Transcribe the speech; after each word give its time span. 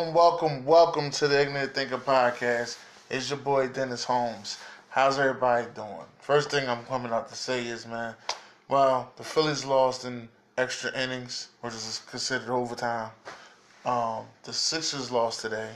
Welcome, 0.00 0.14
welcome, 0.14 0.64
welcome 0.64 1.10
to 1.10 1.28
the 1.28 1.42
Ignorant 1.42 1.74
Thinker 1.74 1.98
podcast. 1.98 2.78
It's 3.10 3.28
your 3.28 3.38
boy 3.38 3.68
Dennis 3.68 4.02
Holmes. 4.02 4.56
How's 4.88 5.18
everybody 5.18 5.66
doing? 5.74 6.06
First 6.20 6.50
thing 6.50 6.66
I'm 6.66 6.86
coming 6.86 7.12
out 7.12 7.28
to 7.28 7.34
say 7.34 7.66
is, 7.66 7.86
man, 7.86 8.14
well, 8.70 9.12
the 9.18 9.22
Phillies 9.22 9.66
lost 9.66 10.06
in 10.06 10.30
extra 10.56 10.90
innings, 10.98 11.48
which 11.60 11.74
is 11.74 12.00
considered 12.10 12.48
overtime. 12.48 13.10
Um, 13.84 14.24
the 14.44 14.54
Sixers 14.54 15.10
lost 15.10 15.42
today 15.42 15.68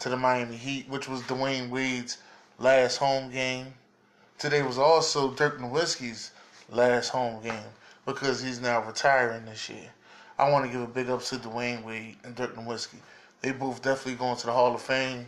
to 0.00 0.10
the 0.10 0.16
Miami 0.18 0.56
Heat, 0.56 0.86
which 0.90 1.08
was 1.08 1.22
Dwyane 1.22 1.70
Wade's 1.70 2.18
last 2.58 2.98
home 2.98 3.30
game. 3.30 3.72
Today 4.36 4.60
was 4.60 4.76
also 4.76 5.32
Dirk 5.32 5.58
Nowitzki's 5.58 6.32
last 6.68 7.08
home 7.08 7.42
game 7.42 7.70
because 8.04 8.42
he's 8.42 8.60
now 8.60 8.84
retiring 8.84 9.46
this 9.46 9.70
year. 9.70 9.88
I 10.38 10.50
want 10.50 10.66
to 10.66 10.70
give 10.70 10.82
a 10.82 10.86
big 10.86 11.08
up 11.08 11.22
to 11.22 11.36
Dwyane 11.36 11.82
Wade 11.82 12.18
and 12.24 12.34
Dirk 12.34 12.54
Nowitzki 12.56 12.98
they 13.40 13.52
both 13.52 13.82
definitely 13.82 14.14
going 14.14 14.36
to 14.38 14.46
the 14.46 14.52
Hall 14.52 14.74
of 14.74 14.80
Fame. 14.80 15.26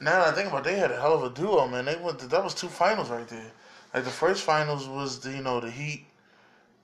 Now 0.00 0.24
that 0.24 0.28
I 0.28 0.32
think 0.32 0.48
about, 0.48 0.66
it, 0.66 0.70
they 0.70 0.78
had 0.78 0.90
a 0.90 0.98
hell 0.98 1.12
of 1.12 1.30
a 1.30 1.34
duo, 1.34 1.68
man. 1.68 1.84
They 1.84 1.96
went. 1.96 2.18
To, 2.20 2.26
that 2.28 2.42
was 2.42 2.54
two 2.54 2.68
finals 2.68 3.10
right 3.10 3.28
there. 3.28 3.52
Like 3.92 4.04
the 4.04 4.10
first 4.10 4.42
finals 4.42 4.88
was 4.88 5.20
the 5.20 5.32
you 5.32 5.42
know 5.42 5.60
the 5.60 5.70
Heat 5.70 6.06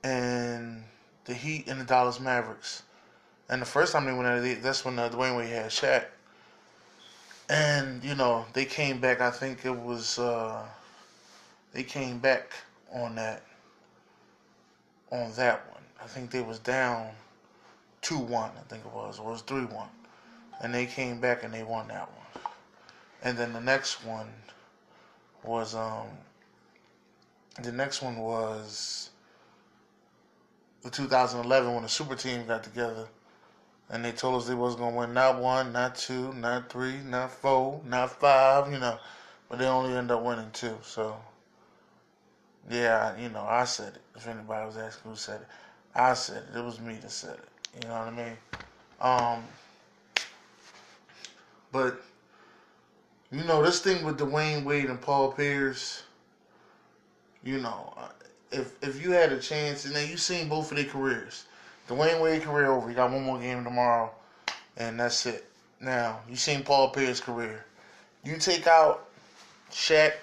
and 0.03 0.83
the 1.25 1.33
Heat 1.33 1.67
and 1.67 1.81
the 1.81 1.85
Dallas 1.85 2.19
Mavericks. 2.19 2.83
And 3.49 3.61
the 3.61 3.65
first 3.65 3.93
time 3.93 4.05
they 4.05 4.13
went 4.13 4.27
at 4.27 4.43
it, 4.43 4.61
that's 4.61 4.85
when 4.85 4.99
uh, 4.99 5.09
Dwyane 5.09 5.37
Wade 5.37 5.49
had 5.49 5.71
Shaq. 5.71 6.05
And 7.49 8.03
you 8.03 8.13
know 8.13 8.45
they 8.53 8.65
came 8.65 8.99
back. 8.99 9.21
I 9.21 9.31
think 9.31 9.65
it 9.65 9.75
was 9.75 10.19
uh, 10.19 10.63
they 11.73 11.83
came 11.83 12.19
back 12.19 12.51
on 12.93 13.15
that 13.15 13.41
on 15.11 15.31
that 15.33 15.65
one. 15.71 15.83
I 16.03 16.05
think 16.05 16.29
they 16.29 16.41
was 16.41 16.59
down 16.59 17.09
two 18.01 18.19
one. 18.19 18.51
I 18.55 18.63
think 18.69 18.85
it 18.85 18.91
was, 18.93 19.17
or 19.17 19.29
it 19.29 19.31
was 19.31 19.41
three 19.41 19.65
one 19.65 19.87
and 20.61 20.73
they 20.73 20.85
came 20.85 21.19
back 21.19 21.43
and 21.43 21.53
they 21.53 21.63
won 21.63 21.87
that 21.89 22.09
one. 22.09 22.43
And 23.23 23.37
then 23.37 23.53
the 23.53 23.61
next 23.61 24.03
one 24.05 24.27
was 25.43 25.75
um 25.75 26.07
the 27.61 27.71
next 27.71 28.01
one 28.01 28.17
was 28.17 29.09
the 30.83 30.89
2011 30.89 31.73
when 31.73 31.83
the 31.83 31.89
super 31.89 32.15
team 32.15 32.45
got 32.45 32.63
together 32.63 33.07
and 33.89 34.03
they 34.03 34.11
told 34.11 34.41
us 34.41 34.47
they 34.47 34.53
wasn't 34.53 34.81
gonna 34.81 34.95
win 34.95 35.13
not 35.13 35.41
one, 35.41 35.71
not 35.71 35.95
two, 35.95 36.33
not 36.33 36.69
three, 36.69 36.97
not 37.05 37.31
four, 37.31 37.81
not 37.85 38.11
five, 38.11 38.71
you 38.71 38.79
know, 38.79 38.99
but 39.49 39.59
they 39.59 39.65
only 39.65 39.93
end 39.95 40.11
up 40.11 40.21
winning 40.23 40.51
two. 40.53 40.77
So 40.83 41.17
yeah, 42.69 43.17
you 43.17 43.29
know, 43.29 43.45
I 43.47 43.63
said 43.63 43.93
it. 43.95 44.01
If 44.15 44.27
anybody 44.27 44.65
was 44.65 44.77
asking 44.77 45.11
who 45.11 45.17
said 45.17 45.41
it, 45.41 45.47
I 45.95 46.13
said 46.13 46.43
it. 46.51 46.57
It 46.57 46.63
was 46.63 46.79
me 46.79 46.95
that 46.95 47.11
said 47.11 47.35
it. 47.35 47.81
You 47.81 47.89
know 47.89 47.95
what 47.95 48.07
I 48.07 48.11
mean? 48.11 48.37
Um, 48.99 49.43
but 51.77 52.01
you 53.31 53.43
know 53.43 53.61
this 53.61 53.81
thing 53.81 54.03
with 54.03 54.17
Dwyane 54.17 54.63
Wade 54.63 54.85
and 54.85 54.99
Paul 54.99 55.31
Pierce. 55.31 56.01
You 57.43 57.59
know, 57.59 57.93
uh, 57.95 58.07
if 58.51 58.73
if 58.81 58.99
you 58.99 59.11
had 59.11 59.31
a 59.31 59.39
chance, 59.39 59.85
and 59.85 59.95
then 59.95 60.09
you 60.09 60.17
seen 60.17 60.49
both 60.49 60.71
of 60.71 60.77
their 60.77 60.87
careers. 60.87 61.45
Dwyane 61.87 62.19
Wade 62.19 62.41
career 62.41 62.71
over. 62.71 62.89
He 62.89 62.95
got 62.95 63.11
one 63.11 63.23
more 63.23 63.39
game 63.39 63.63
tomorrow, 63.63 64.11
and 64.77 64.99
that's 64.99 65.27
it. 65.27 65.45
Now 65.79 66.19
you 66.27 66.35
seen 66.35 66.63
Paul 66.63 66.89
Pierce 66.89 67.19
career. 67.19 67.63
You 68.23 68.37
take 68.37 68.65
out 68.65 69.07
Shaq, 69.71 70.13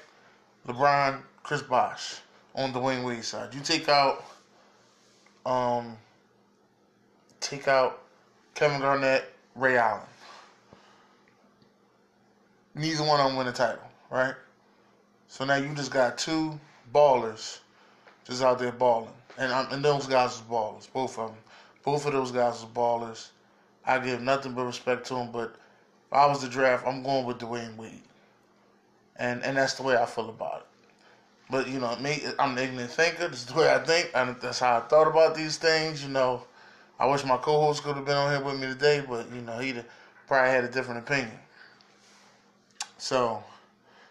LeBron, 0.67 1.21
Chris 1.45 1.63
Bosh 1.63 2.17
on 2.57 2.73
Dwyane 2.73 3.05
Wade 3.05 3.25
side. 3.25 3.55
You 3.55 3.61
take 3.61 3.89
out 3.89 4.25
um 5.47 5.97
take 7.39 7.69
out 7.69 8.03
Kevin 8.57 8.81
Garnett, 8.81 9.33
Ray 9.55 9.77
Allen 9.77 10.03
neither 12.75 13.05
one 13.05 13.21
of 13.21 13.27
them 13.27 13.37
win 13.37 13.47
a 13.47 13.53
title, 13.53 13.89
right? 14.11 14.35
So 15.29 15.45
now 15.45 15.57
you 15.57 15.75
just 15.75 15.91
got 15.91 16.19
two 16.19 16.59
ballers 16.93 17.59
just 18.25 18.43
out 18.43 18.59
there 18.59 18.73
balling, 18.73 19.09
and 19.39 19.53
I'm, 19.53 19.73
and 19.73 19.85
those 19.85 20.07
guys 20.07 20.41
are 20.41 20.53
ballers, 20.53 20.91
both 20.93 21.19
of 21.19 21.31
them. 21.31 21.39
Both 21.85 22.07
of 22.07 22.13
those 22.13 22.33
guys 22.33 22.63
are 22.63 22.67
ballers. 22.67 23.29
I 23.85 23.99
give 23.99 24.23
nothing 24.23 24.53
but 24.53 24.65
respect 24.65 25.07
to 25.09 25.15
them, 25.15 25.31
but 25.31 25.57
if 26.07 26.13
I 26.13 26.27
was 26.27 26.41
the 26.41 26.49
draft, 26.49 26.87
I'm 26.87 27.03
going 27.03 27.27
with 27.27 27.39
Dwyane 27.39 27.77
Wade, 27.77 28.03
and 29.17 29.43
and 29.43 29.57
that's 29.57 29.75
the 29.75 29.83
way 29.83 29.97
I 29.97 30.07
feel 30.07 30.29
about 30.31 30.61
it. 30.61 30.67
But 31.51 31.69
you 31.69 31.79
know, 31.79 31.95
me, 31.97 32.23
I'm 32.39 32.57
an 32.57 32.65
ignorant 32.65 32.91
thinker. 32.91 33.29
This 33.29 33.41
is 33.41 33.47
the 33.47 33.55
way 33.55 33.71
I 33.71 33.79
think, 33.79 34.11
and 34.15 34.37
that's 34.41 34.61
how 34.61 34.79
I 34.79 34.81
thought 34.81 35.07
about 35.07 35.35
these 35.35 35.59
things. 35.59 36.03
You 36.03 36.09
know, 36.09 36.43
I 36.99 37.07
wish 37.07 37.25
my 37.25 37.37
co-host 37.37 37.83
could 37.83 37.97
have 37.97 38.07
been 38.07 38.17
on 38.17 38.31
here 38.31 38.43
with 38.43 38.59
me 38.59 38.69
today, 38.69 39.03
but 39.07 39.31
you 39.31 39.43
know, 39.43 39.59
he 39.59 39.75
probably 40.27 40.51
had 40.51 40.65
a 40.65 40.69
different 40.69 41.01
opinion. 41.01 41.39
So 43.05 43.45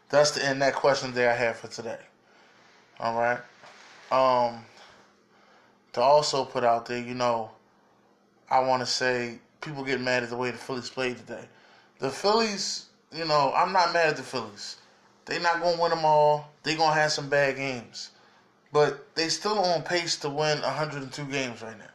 that's 0.10 0.30
the 0.30 0.46
end 0.46 0.62
that 0.62 0.76
question 0.76 1.16
that 1.16 1.28
I 1.28 1.36
have 1.36 1.58
for 1.58 1.68
today. 1.68 1.98
All 3.00 3.16
right. 3.16 3.40
Um, 4.12 4.64
to 5.94 6.02
also 6.02 6.46
put 6.46 6.64
out 6.64 6.86
there, 6.86 7.02
you 7.02 7.16
know, 7.16 7.50
I 8.52 8.60
want 8.60 8.82
to 8.82 8.86
say 8.86 9.40
people 9.62 9.84
get 9.84 10.00
mad 10.00 10.22
at 10.22 10.30
the 10.30 10.38
way 10.38 10.52
the 10.52 10.60
Phillies 10.60 10.92
played 10.92 11.18
today. 11.18 11.46
The 11.98 12.12
Phillies, 12.12 12.86
you 13.12 13.26
know, 13.26 13.52
I'm 13.56 13.74
not 13.74 13.94
mad 13.94 14.10
at 14.10 14.18
the 14.18 14.22
Phillies. 14.22 14.76
They're 15.26 15.40
not 15.40 15.60
gonna 15.60 15.82
win 15.82 15.90
them 15.90 16.06
all. 16.06 16.52
They're 16.62 16.78
gonna 16.78 16.94
have 16.94 17.12
some 17.12 17.30
bad 17.30 17.56
games, 17.56 18.12
but 18.72 19.16
they 19.16 19.28
still 19.30 19.58
on 19.58 19.82
pace 19.82 20.18
to 20.18 20.30
win 20.30 20.62
102 20.62 21.26
games 21.32 21.64
right 21.64 21.80
now. 21.80 21.86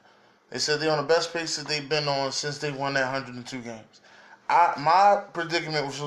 They 0.50 0.58
said 0.58 0.80
they're 0.80 0.90
on 0.90 0.96
the 0.98 1.04
best 1.14 1.32
pace 1.32 1.58
that 1.58 1.68
they've 1.68 1.88
been 1.88 2.08
on 2.08 2.32
since 2.32 2.58
they 2.58 2.72
won 2.72 2.94
that 2.94 3.04
102 3.04 3.60
games. 3.60 4.00
I 4.48 4.74
my 4.78 5.22
predicament 5.32 5.84
was 5.86 5.98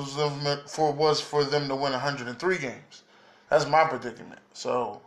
for 0.66 0.92
was 0.92 1.20
for 1.20 1.44
them 1.44 1.68
to 1.68 1.76
win 1.76 1.92
103 1.92 2.58
games. 2.58 3.02
That's 3.48 3.66
my 3.66 3.84
predicament. 3.84 4.40
So 4.52 5.00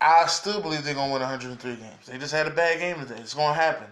I 0.00 0.26
still 0.26 0.62
believe 0.62 0.84
they're 0.84 0.94
gonna 0.94 1.12
win 1.12 1.20
103 1.20 1.76
games. 1.76 2.06
They 2.06 2.18
just 2.18 2.32
had 2.32 2.46
a 2.46 2.50
bad 2.50 2.78
game 2.78 2.98
today. 3.00 3.20
It's 3.20 3.34
gonna 3.34 3.54
happen. 3.54 3.88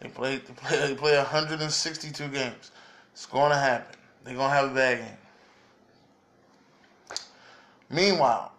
They 0.00 0.08
play 0.08 0.36
they 0.36 0.52
play, 0.52 0.88
they 0.88 0.94
play 0.94 1.16
162 1.16 2.28
games. 2.28 2.70
It's 3.12 3.26
gonna 3.26 3.58
happen. 3.58 3.96
They're 4.24 4.34
gonna 4.34 4.54
have 4.54 4.70
a 4.70 4.74
bad 4.74 4.98
game. 4.98 5.18
Meanwhile, 7.88 8.52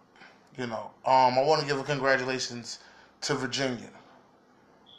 you 0.56 0.66
know, 0.66 0.90
um, 1.04 1.38
I 1.38 1.42
want 1.42 1.60
to 1.60 1.66
give 1.66 1.78
a 1.78 1.82
congratulations 1.82 2.78
to 3.22 3.34
Virginia 3.34 3.90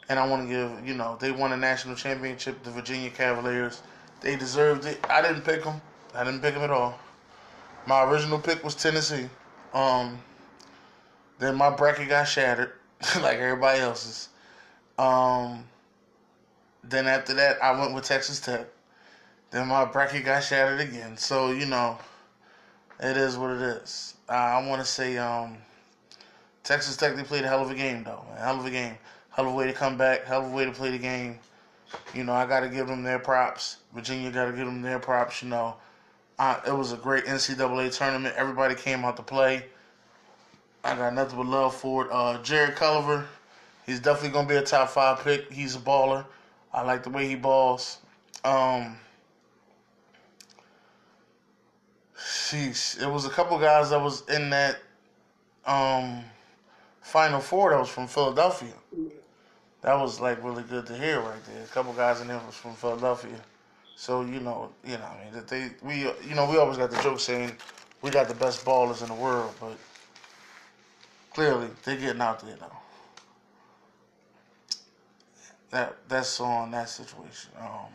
and 0.08 0.18
I 0.18 0.26
want 0.26 0.42
to 0.42 0.48
give, 0.48 0.86
you 0.86 0.94
know, 0.94 1.16
they 1.20 1.32
won 1.32 1.52
a 1.52 1.56
national 1.56 1.96
championship, 1.96 2.62
the 2.62 2.70
Virginia 2.70 3.10
Cavaliers. 3.10 3.82
They 4.20 4.36
deserved 4.36 4.86
it. 4.86 4.98
I 5.08 5.20
didn't 5.20 5.42
pick 5.42 5.64
them. 5.64 5.80
I 6.14 6.24
didn't 6.24 6.40
pick 6.40 6.54
them 6.54 6.62
at 6.62 6.70
all. 6.70 6.98
My 7.86 8.04
original 8.04 8.38
pick 8.38 8.62
was 8.64 8.74
Tennessee. 8.74 9.28
Um, 9.74 10.18
then 11.38 11.56
my 11.56 11.70
bracket 11.70 12.08
got 12.08 12.24
shattered, 12.24 12.72
like 13.20 13.38
everybody 13.38 13.80
else's. 13.80 14.28
Um, 14.98 15.64
then 16.82 17.06
after 17.06 17.34
that, 17.34 17.62
I 17.62 17.78
went 17.78 17.94
with 17.94 18.04
Texas 18.04 18.40
Tech. 18.40 18.66
Then 19.50 19.68
my 19.68 19.84
bracket 19.84 20.24
got 20.24 20.42
shattered 20.42 20.80
again. 20.80 21.16
So 21.16 21.50
you 21.50 21.66
know, 21.66 21.98
it 23.00 23.16
is 23.16 23.36
what 23.36 23.50
it 23.50 23.60
is. 23.60 24.14
Uh, 24.28 24.32
I 24.32 24.66
want 24.66 24.80
to 24.80 24.86
say, 24.86 25.18
um, 25.18 25.58
Texas 26.64 26.96
Tech 26.96 27.14
they 27.14 27.22
played 27.22 27.44
a 27.44 27.48
hell 27.48 27.62
of 27.62 27.70
a 27.70 27.74
game 27.74 28.02
though, 28.02 28.24
a 28.36 28.40
hell 28.40 28.58
of 28.58 28.64
a 28.64 28.70
game 28.70 28.96
hell 29.36 29.46
of 29.46 29.52
a 29.52 29.54
way 29.54 29.66
to 29.66 29.72
come 29.74 29.98
back, 29.98 30.24
hell 30.24 30.40
of 30.40 30.50
a 30.50 30.56
way 30.56 30.64
to 30.64 30.72
play 30.72 30.90
the 30.90 30.98
game. 30.98 31.38
You 32.14 32.24
know, 32.24 32.32
I 32.32 32.46
got 32.46 32.60
to 32.60 32.68
give 32.70 32.86
them 32.86 33.02
their 33.02 33.18
props. 33.18 33.76
Virginia 33.94 34.30
got 34.30 34.46
to 34.46 34.52
give 34.52 34.64
them 34.64 34.80
their 34.80 34.98
props. 34.98 35.42
You 35.42 35.50
know, 35.50 35.76
it 36.66 36.74
was 36.74 36.92
a 36.92 36.96
great 36.96 37.26
NCAA 37.26 37.94
tournament. 37.96 38.34
Everybody 38.36 38.74
came 38.74 39.04
out 39.04 39.16
to 39.18 39.22
play. 39.22 39.66
I 40.82 40.96
got 40.96 41.12
nothing 41.12 41.36
but 41.36 41.46
love 41.46 41.74
for 41.74 42.06
it. 42.06 42.10
Uh, 42.10 42.42
Jarrett 42.42 42.76
Culver, 42.76 43.26
he's 43.84 44.00
definitely 44.00 44.30
gonna 44.30 44.48
be 44.48 44.56
a 44.56 44.62
top 44.62 44.88
five 44.88 45.22
pick. 45.22 45.52
He's 45.52 45.76
a 45.76 45.80
baller. 45.80 46.24
I 46.72 46.82
like 46.82 47.02
the 47.02 47.10
way 47.10 47.28
he 47.28 47.34
balls. 47.34 47.98
Um, 48.44 48.96
sheesh, 52.18 53.02
it 53.02 53.10
was 53.10 53.26
a 53.26 53.30
couple 53.30 53.58
guys 53.58 53.90
that 53.90 54.00
was 54.00 54.26
in 54.28 54.50
that 54.50 54.78
um, 55.66 56.24
Final 57.02 57.40
Four 57.40 57.70
that 57.70 57.78
was 57.78 57.88
from 57.88 58.06
Philadelphia 58.06 58.72
that 59.86 59.96
was 60.00 60.20
like 60.20 60.42
really 60.42 60.64
good 60.64 60.84
to 60.86 60.96
hear 60.98 61.20
right 61.20 61.44
there. 61.46 61.62
A 61.62 61.66
couple 61.68 61.92
guys 61.92 62.20
in 62.20 62.26
there 62.26 62.40
was 62.44 62.56
from 62.56 62.74
Philadelphia, 62.74 63.40
so 63.94 64.22
you 64.22 64.40
know, 64.40 64.68
you 64.84 64.98
know, 64.98 65.04
I 65.04 65.24
mean 65.24 65.32
that 65.32 65.46
they 65.46 65.70
we 65.80 66.00
you 66.28 66.34
know 66.34 66.50
we 66.50 66.56
always 66.56 66.76
got 66.76 66.90
the 66.90 67.00
joke 67.02 67.20
saying 67.20 67.52
we 68.02 68.10
got 68.10 68.26
the 68.26 68.34
best 68.34 68.64
ballers 68.64 69.00
in 69.02 69.08
the 69.08 69.14
world, 69.14 69.54
but 69.60 69.78
clearly 71.32 71.68
they're 71.84 71.96
getting 71.96 72.20
out 72.20 72.40
there 72.40 72.56
now. 72.60 72.80
That 75.70 75.96
that's 76.08 76.40
on 76.40 76.72
that 76.72 76.88
situation. 76.88 77.52
Um, 77.60 77.92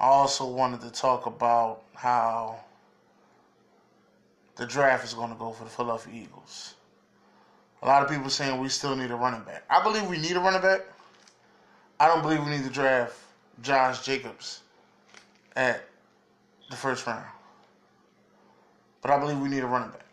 I 0.00 0.06
also 0.06 0.48
wanted 0.48 0.80
to 0.80 0.90
talk 0.90 1.26
about 1.26 1.82
how 1.94 2.58
the 4.56 4.64
draft 4.64 5.04
is 5.04 5.12
going 5.12 5.28
to 5.28 5.36
go 5.36 5.52
for 5.52 5.64
the 5.64 5.70
Philadelphia 5.70 6.22
Eagles. 6.22 6.74
A 7.84 7.86
lot 7.86 8.02
of 8.02 8.08
people 8.08 8.30
saying 8.30 8.58
we 8.60 8.70
still 8.70 8.96
need 8.96 9.10
a 9.10 9.14
running 9.14 9.42
back. 9.42 9.62
I 9.68 9.82
believe 9.82 10.08
we 10.08 10.16
need 10.16 10.36
a 10.36 10.40
running 10.40 10.62
back. 10.62 10.80
I 12.00 12.08
don't 12.08 12.22
believe 12.22 12.42
we 12.42 12.50
need 12.50 12.64
to 12.64 12.70
draft 12.70 13.14
Josh 13.62 14.04
Jacobs 14.04 14.60
at 15.54 15.84
the 16.70 16.76
first 16.76 17.06
round. 17.06 17.26
But 19.02 19.10
I 19.10 19.20
believe 19.20 19.38
we 19.38 19.50
need 19.50 19.62
a 19.62 19.66
running 19.66 19.90
back. 19.90 20.06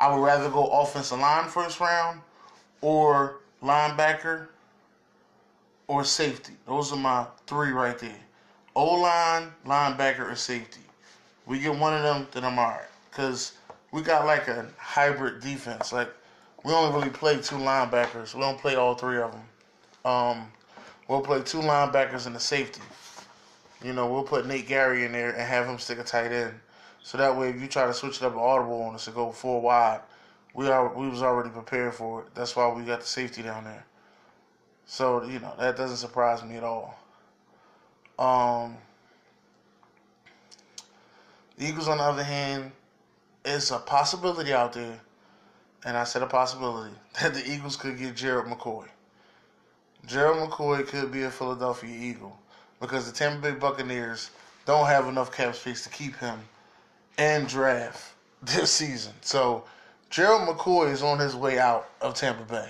I 0.00 0.12
would 0.12 0.24
rather 0.24 0.48
go 0.48 0.66
offensive 0.66 1.18
line 1.18 1.46
first 1.48 1.78
round 1.78 2.20
or 2.80 3.40
linebacker 3.62 4.48
or 5.88 6.04
safety. 6.04 6.54
Those 6.66 6.90
are 6.90 6.96
my 6.96 7.26
three 7.46 7.70
right 7.70 7.98
there. 7.98 8.20
O 8.74 8.94
line, 8.94 9.52
linebacker, 9.66 10.32
or 10.32 10.36
safety. 10.36 10.80
We 11.46 11.60
get 11.60 11.78
one 11.78 11.92
of 11.94 12.02
them, 12.02 12.26
then 12.32 12.44
I'm 12.44 12.58
alright. 12.58 12.88
Cause 13.12 13.52
we 13.94 14.02
got 14.02 14.26
like 14.26 14.48
a 14.48 14.66
hybrid 14.76 15.40
defense. 15.40 15.92
Like 15.92 16.10
we 16.64 16.72
only 16.72 16.92
really 16.98 17.10
play 17.10 17.36
two 17.36 17.54
linebackers. 17.54 18.34
We 18.34 18.40
don't 18.40 18.58
play 18.58 18.74
all 18.74 18.96
three 18.96 19.18
of 19.18 19.30
them. 19.30 19.42
Um, 20.04 20.52
we'll 21.06 21.20
play 21.20 21.42
two 21.42 21.58
linebackers 21.58 22.26
and 22.26 22.34
a 22.34 22.40
safety. 22.40 22.82
You 23.84 23.92
know, 23.92 24.12
we'll 24.12 24.24
put 24.24 24.48
Nate 24.48 24.66
Gerry 24.66 25.04
in 25.04 25.12
there 25.12 25.30
and 25.30 25.40
have 25.40 25.66
him 25.66 25.78
stick 25.78 26.00
a 26.00 26.02
tight 26.02 26.32
end. 26.32 26.54
So 27.04 27.18
that 27.18 27.36
way, 27.36 27.50
if 27.50 27.60
you 27.60 27.68
try 27.68 27.86
to 27.86 27.94
switch 27.94 28.16
it 28.16 28.24
up 28.24 28.34
audible 28.36 28.82
on 28.82 28.96
us 28.96 29.04
to 29.04 29.12
go 29.12 29.30
four 29.30 29.60
wide, 29.60 30.00
we 30.54 30.66
are 30.66 30.92
we 30.92 31.08
was 31.08 31.22
already 31.22 31.50
prepared 31.50 31.94
for 31.94 32.22
it. 32.22 32.34
That's 32.34 32.56
why 32.56 32.66
we 32.72 32.82
got 32.82 33.02
the 33.02 33.06
safety 33.06 33.42
down 33.42 33.62
there. 33.62 33.86
So 34.86 35.22
you 35.22 35.38
know 35.38 35.54
that 35.56 35.76
doesn't 35.76 35.98
surprise 35.98 36.42
me 36.42 36.56
at 36.56 36.64
all. 36.64 36.98
Um, 38.18 38.76
the 41.56 41.68
Eagles, 41.68 41.86
on 41.86 41.98
the 41.98 42.04
other 42.04 42.24
hand, 42.24 42.72
it's 43.44 43.70
a 43.70 43.78
possibility 43.78 44.52
out 44.52 44.72
there, 44.72 45.00
and 45.84 45.96
I 45.96 46.04
said 46.04 46.22
a 46.22 46.26
possibility 46.26 46.94
that 47.22 47.34
the 47.34 47.48
Eagles 47.50 47.76
could 47.76 47.98
get 47.98 48.16
Jared 48.16 48.46
McCoy. 48.46 48.86
Gerald 50.06 50.50
McCoy 50.50 50.86
could 50.86 51.10
be 51.10 51.22
a 51.22 51.30
Philadelphia 51.30 51.94
Eagle 51.94 52.38
because 52.80 53.10
the 53.10 53.16
Tampa 53.16 53.40
Bay 53.40 53.58
Buccaneers 53.58 54.30
don't 54.66 54.86
have 54.86 55.06
enough 55.06 55.34
cap 55.34 55.54
space 55.54 55.82
to 55.84 55.90
keep 55.90 56.16
him 56.16 56.38
and 57.18 57.48
draft 57.48 58.14
this 58.42 58.70
season. 58.70 59.12
So 59.20 59.64
Gerald 60.10 60.48
McCoy 60.48 60.92
is 60.92 61.02
on 61.02 61.18
his 61.18 61.34
way 61.34 61.58
out 61.58 61.88
of 62.00 62.14
Tampa 62.14 62.44
Bay, 62.44 62.68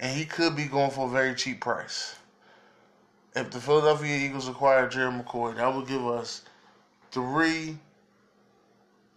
and 0.00 0.16
he 0.16 0.24
could 0.24 0.54
be 0.54 0.66
going 0.66 0.90
for 0.90 1.06
a 1.06 1.10
very 1.10 1.34
cheap 1.34 1.60
price. 1.60 2.16
If 3.34 3.50
the 3.50 3.60
Philadelphia 3.60 4.16
Eagles 4.16 4.48
acquire 4.48 4.88
Gerald 4.88 5.24
McCoy, 5.24 5.56
that 5.56 5.74
would 5.74 5.86
give 5.86 6.06
us 6.06 6.42
three 7.10 7.78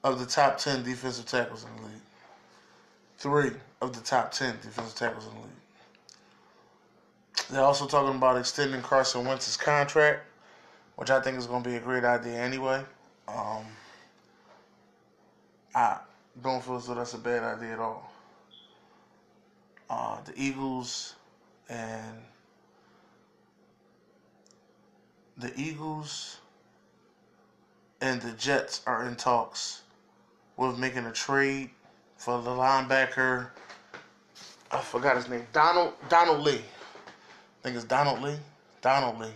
of 0.03 0.19
the 0.19 0.25
top 0.25 0.57
10 0.57 0.83
defensive 0.83 1.25
tackles 1.25 1.65
in 1.65 1.75
the 1.77 1.81
league. 1.89 2.01
Three 3.17 3.51
of 3.81 3.93
the 3.93 4.01
top 4.01 4.31
10 4.31 4.55
defensive 4.61 4.95
tackles 4.95 5.25
in 5.25 5.33
the 5.33 5.39
league. 5.39 5.49
They're 7.49 7.63
also 7.63 7.87
talking 7.87 8.15
about 8.15 8.37
extending 8.37 8.81
Carson 8.81 9.25
Wentz's 9.25 9.57
contract, 9.57 10.21
which 10.95 11.09
I 11.09 11.19
think 11.19 11.37
is 11.37 11.47
going 11.47 11.63
to 11.63 11.69
be 11.69 11.75
a 11.75 11.79
great 11.79 12.03
idea 12.03 12.39
anyway. 12.39 12.83
Um, 13.27 13.65
I 15.73 15.97
don't 16.41 16.63
feel 16.63 16.77
as 16.77 16.87
though 16.87 16.95
that's 16.95 17.13
a 17.13 17.17
bad 17.17 17.43
idea 17.43 17.73
at 17.73 17.79
all. 17.79 18.11
Uh, 19.89 20.21
the 20.21 20.33
Eagles 20.35 21.15
and 21.69 22.17
the 25.37 25.51
Eagles 25.59 26.37
and 28.01 28.21
the 28.21 28.31
Jets 28.33 28.81
are 28.85 29.07
in 29.07 29.15
talks 29.15 29.81
with 30.59 30.77
making 30.77 31.05
a 31.05 31.11
trade 31.11 31.69
for 32.17 32.41
the 32.41 32.49
linebacker. 32.49 33.47
I 34.69 34.81
forgot 34.81 35.15
his 35.15 35.29
name. 35.29 35.47
Donald 35.53 35.93
Donald 36.09 36.41
Lee. 36.41 36.55
I 36.59 37.63
think 37.63 37.77
it's 37.77 37.85
Donald 37.85 38.21
Lee. 38.21 38.35
Donald 38.81 39.19
Lee. 39.19 39.31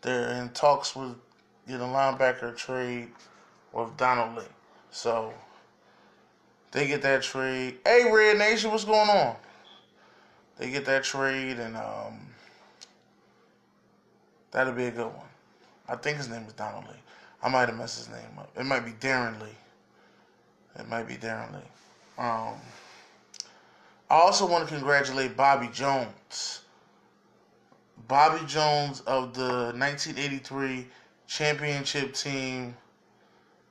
They're 0.00 0.40
in 0.40 0.50
talks 0.50 0.94
with 0.94 1.16
get 1.66 1.80
a 1.80 1.84
linebacker 1.84 2.56
trade 2.56 3.08
with 3.72 3.96
Donald 3.96 4.38
Lee. 4.38 4.44
So 4.92 5.34
they 6.70 6.86
get 6.86 7.02
that 7.02 7.22
trade. 7.22 7.78
Hey 7.84 8.08
Red 8.10 8.38
Nation, 8.38 8.70
what's 8.70 8.84
going 8.84 9.10
on? 9.10 9.34
They 10.56 10.70
get 10.70 10.84
that 10.84 11.02
trade 11.02 11.58
and 11.58 11.76
um 11.76 12.20
that'll 14.52 14.72
be 14.72 14.84
a 14.84 14.92
good 14.92 15.06
one. 15.06 15.26
I 15.88 15.96
think 15.96 16.18
his 16.18 16.28
name 16.28 16.44
is 16.46 16.52
Donald 16.52 16.84
Lee. 16.84 17.00
I 17.42 17.48
might 17.48 17.68
have 17.68 17.76
messed 17.76 17.98
his 17.98 18.08
name 18.08 18.38
up. 18.38 18.48
It 18.56 18.64
might 18.64 18.84
be 18.84 18.92
Darron 18.92 19.40
Lee. 19.42 19.48
It 20.78 20.88
might 20.88 21.06
be 21.06 21.14
Darron 21.14 21.52
Lee. 21.52 21.60
Um, 22.18 22.54
I 24.10 24.16
also 24.16 24.46
want 24.46 24.68
to 24.68 24.74
congratulate 24.74 25.36
Bobby 25.36 25.68
Jones. 25.72 26.60
Bobby 28.08 28.44
Jones 28.46 29.00
of 29.06 29.34
the 29.34 29.72
1983 29.76 30.86
championship 31.26 32.12
team, 32.12 32.76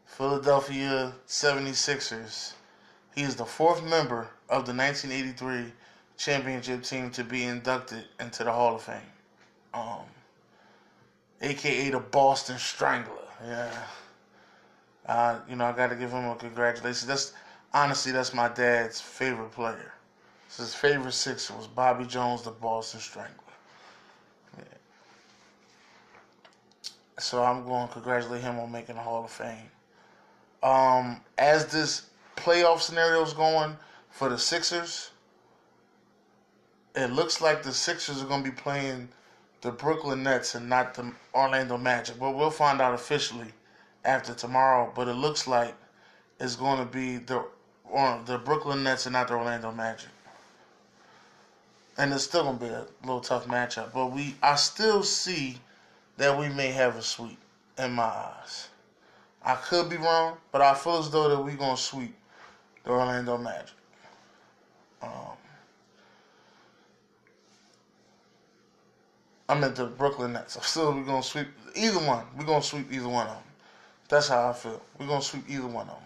Philadelphia 0.06 1.14
76ers. 1.28 2.54
He 3.16 3.22
is 3.22 3.36
the 3.36 3.46
fourth 3.46 3.84
member 3.84 4.28
of 4.50 4.66
the 4.66 4.74
1983 4.74 5.72
championship 6.18 6.84
team 6.84 7.12
to 7.12 7.24
be 7.24 7.44
inducted 7.44 8.06
into 8.20 8.44
the 8.44 8.52
Hall 8.52 8.76
of 8.76 8.82
Fame. 8.82 9.02
Um, 9.74 10.06
aka 11.42 11.90
the 11.90 12.00
Boston 12.00 12.58
Strangler. 12.58 13.14
Yeah. 13.46 13.72
Uh, 15.06 15.40
you 15.50 15.56
know, 15.56 15.66
I 15.66 15.74
got 15.74 15.90
to 15.90 15.96
give 15.96 16.12
him 16.12 16.26
a 16.26 16.36
congratulations. 16.36 17.06
That's 17.06 17.34
honestly, 17.74 18.12
that's 18.12 18.34
my 18.34 18.48
dad's 18.48 19.02
favorite 19.02 19.52
player. 19.52 19.94
So 20.48 20.64
his 20.64 20.76
favorite 20.76 21.14
Sixer 21.14 21.56
was 21.56 21.68
Bobby 21.68 22.06
Jones, 22.06 22.44
the 22.44 22.52
Boston 22.52 23.00
Strangler. 23.00 23.34
Yeah. 24.58 24.64
So 27.20 27.44
I'm 27.44 27.66
going 27.66 27.88
to 27.88 27.94
congratulate 27.94 28.42
him 28.42 28.60
on 28.60 28.72
making 28.72 28.96
the 28.96 29.02
Hall 29.02 29.24
of 29.26 29.32
Fame. 29.32 29.72
Um, 30.62 31.22
as 31.38 31.66
this 31.68 32.04
playoff 32.38 32.80
scenario 32.80 33.22
is 33.24 33.34
going 33.34 33.76
for 34.10 34.30
the 34.30 34.38
Sixers, 34.38 35.12
it 36.96 37.12
looks 37.12 37.42
like 37.42 37.64
the 37.64 37.74
Sixers 37.74 38.22
are 38.22 38.28
going 38.28 38.44
to 38.44 38.50
be 38.50 38.56
playing 38.56 39.10
the 39.62 39.72
Brooklyn 39.72 40.24
Nets 40.24 40.56
and 40.56 40.70
not 40.70 40.94
the 40.94 41.12
Orlando 41.34 41.78
Magic. 41.78 42.20
But 42.20 42.36
we'll 42.36 42.52
find 42.52 42.80
out 42.80 42.94
officially 42.94 43.54
after 44.06 44.34
tomorrow. 44.34 44.92
But 44.96 45.08
it 45.08 45.14
looks 45.14 45.48
like 45.48 45.76
it's 46.40 46.56
going 46.56 46.80
to 46.80 46.86
be 46.86 47.18
the 47.18 47.46
or 47.86 48.22
the 48.26 48.38
Brooklyn 48.38 48.84
Nets 48.84 49.06
and 49.06 49.14
not 49.14 49.28
the 49.28 49.36
Orlando 49.36 49.72
Magic. 49.72 50.10
And 51.98 52.12
it's 52.12 52.24
still 52.24 52.52
to 52.52 52.60
be 52.60 52.66
a 52.66 52.88
little 53.04 53.22
tough 53.22 53.46
matchup. 53.46 53.94
But 53.94 54.08
we, 54.08 54.36
I 54.42 54.56
still 54.56 55.04
see 55.04 55.58
that 56.18 56.38
we 56.38 56.50
may 56.50 56.72
have 56.72 56.96
a 56.96 57.02
sweep 57.04 57.38
in 57.78 57.92
my 57.92 58.04
eyes. 58.04 58.70
I 59.44 59.56
could 59.56 59.90
be 59.90 59.98
wrong, 59.98 60.38
but 60.52 60.62
I 60.62 60.74
feel 60.74 60.98
as 60.98 61.12
though 61.12 61.30
that 61.30 61.40
we're 61.40 61.56
going 61.56 61.76
to 61.76 61.82
sweep 61.82 62.16
the 62.84 62.92
Orlando 62.92 63.38
Magic. 63.38 63.76
Um, 65.04 65.10
I'm 69.50 69.64
at 69.64 69.76
the 69.76 69.86
Brooklyn 69.86 70.34
Nets. 70.34 70.56
I'm 70.56 70.64
still 70.64 70.94
we're 70.94 71.04
gonna 71.04 71.22
sweep 71.22 71.48
either 71.76 72.00
one. 72.00 72.26
We're 72.38 72.46
gonna 72.46 72.64
sweep 72.64 72.92
either 72.92 73.10
one 73.10 73.28
of 73.28 73.34
them. 73.34 73.44
That's 74.10 74.28
how 74.28 74.50
I 74.50 74.54
feel. 74.54 74.82
We're 75.00 75.08
gonna 75.08 75.22
sweep 75.22 75.46
either 75.50 75.68
one 75.68 75.88
of 75.90 75.96
them. 75.96 76.04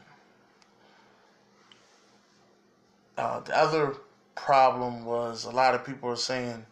Uh, 3.17 3.39
the 3.41 3.57
other 3.57 3.95
problem 4.35 5.05
was 5.05 5.45
a 5.45 5.49
lot 5.49 5.73
of 5.73 5.85
people 5.85 6.09
are 6.09 6.15
saying, 6.15 6.65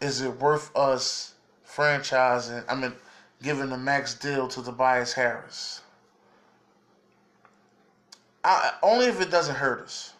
is 0.00 0.20
it 0.20 0.38
worth 0.38 0.74
us 0.76 1.34
franchising? 1.66 2.64
I 2.68 2.74
mean, 2.74 2.92
giving 3.42 3.70
the 3.70 3.78
max 3.78 4.14
deal 4.14 4.46
to 4.48 4.62
Tobias 4.62 5.14
Harris? 5.14 5.80
I, 8.44 8.72
only 8.82 9.06
if 9.06 9.20
it 9.22 9.30
doesn't 9.30 9.54
hurt 9.54 9.80
us. 9.80 10.12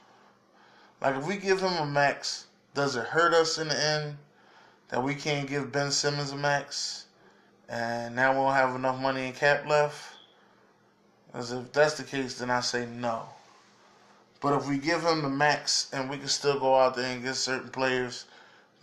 Like 1.02 1.16
if 1.16 1.26
we 1.26 1.36
give 1.36 1.60
him 1.60 1.74
a 1.74 1.86
max, 1.86 2.46
does 2.72 2.96
it 2.96 3.04
hurt 3.04 3.34
us 3.34 3.58
in 3.58 3.68
the 3.68 3.78
end? 3.78 4.16
that 4.94 5.02
we 5.02 5.14
can't 5.14 5.48
give 5.48 5.72
Ben 5.72 5.90
Simmons 5.90 6.30
a 6.30 6.36
max, 6.36 7.06
and 7.68 8.14
now 8.14 8.30
we 8.30 8.38
don't 8.38 8.52
have 8.52 8.76
enough 8.76 9.00
money 9.00 9.26
in 9.26 9.32
cap 9.32 9.66
left? 9.66 10.13
As 11.34 11.50
if 11.50 11.72
that's 11.72 11.94
the 11.94 12.04
case, 12.04 12.38
then 12.38 12.50
I 12.50 12.60
say 12.60 12.86
no. 12.86 13.24
But 14.40 14.54
if 14.54 14.68
we 14.68 14.78
give 14.78 15.02
him 15.02 15.22
the 15.22 15.28
max 15.28 15.88
and 15.92 16.08
we 16.08 16.18
can 16.18 16.28
still 16.28 16.60
go 16.60 16.76
out 16.76 16.94
there 16.94 17.12
and 17.12 17.24
get 17.24 17.34
certain 17.34 17.70
players, 17.70 18.26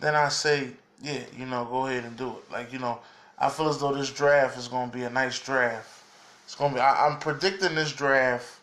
then 0.00 0.14
I 0.14 0.28
say, 0.28 0.70
yeah, 1.02 1.22
you 1.36 1.46
know, 1.46 1.64
go 1.64 1.86
ahead 1.86 2.04
and 2.04 2.16
do 2.16 2.28
it. 2.30 2.52
Like, 2.52 2.72
you 2.72 2.78
know, 2.78 2.98
I 3.38 3.48
feel 3.48 3.68
as 3.68 3.78
though 3.78 3.94
this 3.94 4.10
draft 4.10 4.58
is 4.58 4.68
going 4.68 4.90
to 4.90 4.96
be 4.96 5.04
a 5.04 5.10
nice 5.10 5.38
draft. 5.38 5.88
It's 6.44 6.54
going 6.54 6.72
to 6.72 6.76
be, 6.76 6.80
I, 6.80 7.06
I'm 7.06 7.18
predicting 7.18 7.74
this 7.74 7.92
draft 7.92 8.60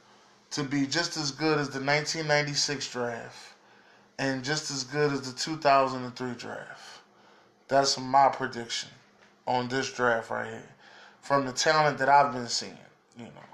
to 0.52 0.64
be 0.64 0.86
just 0.86 1.18
as 1.18 1.32
good 1.32 1.58
as 1.58 1.70
the 1.70 1.80
1996 1.80 2.92
draft 2.92 3.54
and 4.20 4.44
just 4.44 4.70
as 4.70 4.84
good 4.84 5.12
as 5.12 5.22
the 5.22 5.40
2003 5.40 6.34
draft. 6.34 7.02
That's 7.68 7.98
my 7.98 8.28
prediction 8.28 8.90
on 9.48 9.68
this 9.68 9.92
draft 9.92 10.30
right 10.30 10.48
here. 10.48 10.70
From 11.22 11.46
the 11.46 11.54
talent 11.54 11.98
that 11.98 12.10
I've 12.10 12.34
been 12.34 12.48
seeing, 12.48 12.78
you 13.18 13.26
know. 13.26 13.49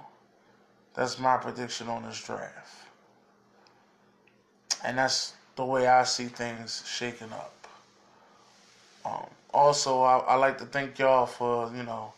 That's 0.96 1.20
my 1.20 1.38
prediction 1.38 1.88
on 1.88 2.04
this 2.04 2.22
draft. 2.24 2.88
And 4.84 4.98
that's 4.98 5.34
the 5.56 5.66
way 5.66 5.88
I 5.88 6.04
see 6.04 6.26
things 6.26 6.84
shaking 6.88 7.32
up. 7.32 7.68
Um, 9.06 9.28
also, 9.54 10.02
I, 10.02 10.18
I 10.20 10.36
like 10.36 10.58
to 10.60 10.66
thank 10.66 10.98
y'all 11.00 11.26
for, 11.26 11.72
you 11.76 11.84
know, 11.84 12.14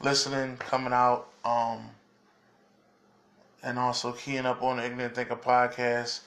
listening, 0.00 0.56
coming 0.56 0.92
out, 0.92 1.26
um, 1.44 1.90
and 3.62 3.78
also 3.78 4.12
keying 4.12 4.46
up 4.46 4.62
on 4.62 4.78
the 4.78 4.84
Ignorant 4.84 5.14
Thinker 5.14 5.36
podcast. 5.36 6.20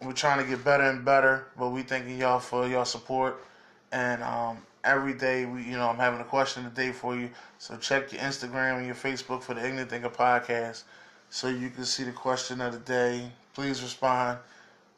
We're 0.00 0.12
trying 0.12 0.38
to 0.38 0.48
get 0.48 0.64
better 0.64 0.84
and 0.84 1.04
better, 1.04 1.46
but 1.58 1.70
we 1.70 1.82
thanking 1.82 2.18
y'all 2.18 2.38
for 2.38 2.68
your 2.68 2.86
support. 2.86 3.42
And 3.90 4.22
um, 4.22 4.58
every 4.84 5.14
day, 5.14 5.44
we, 5.44 5.62
you 5.62 5.72
know, 5.72 5.88
I'm 5.88 5.96
having 5.96 6.20
a 6.20 6.24
question 6.24 6.66
a 6.66 6.70
day 6.70 6.92
for 6.92 7.16
you. 7.16 7.30
So 7.58 7.76
check 7.76 8.12
your 8.12 8.22
Instagram 8.22 8.78
and 8.78 8.86
your 8.86 8.94
Facebook 8.94 9.42
for 9.42 9.54
the 9.54 9.66
Ignorant 9.66 9.90
Thinker 9.90 10.10
podcast, 10.10 10.82
so 11.30 11.48
you 11.48 11.70
can 11.70 11.84
see 11.84 12.04
the 12.04 12.12
question 12.12 12.60
of 12.60 12.72
the 12.72 12.78
day. 12.78 13.30
Please 13.54 13.82
respond. 13.82 14.38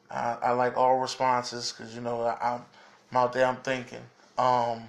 I, 0.09 0.37
I 0.41 0.51
like 0.51 0.77
all 0.77 0.99
responses 0.99 1.71
because 1.71 1.95
you 1.95 2.01
know 2.01 2.21
I, 2.21 2.55
am 2.55 3.17
out 3.17 3.33
there. 3.33 3.45
I'm 3.45 3.57
thinking. 3.57 4.01
Um, 4.37 4.83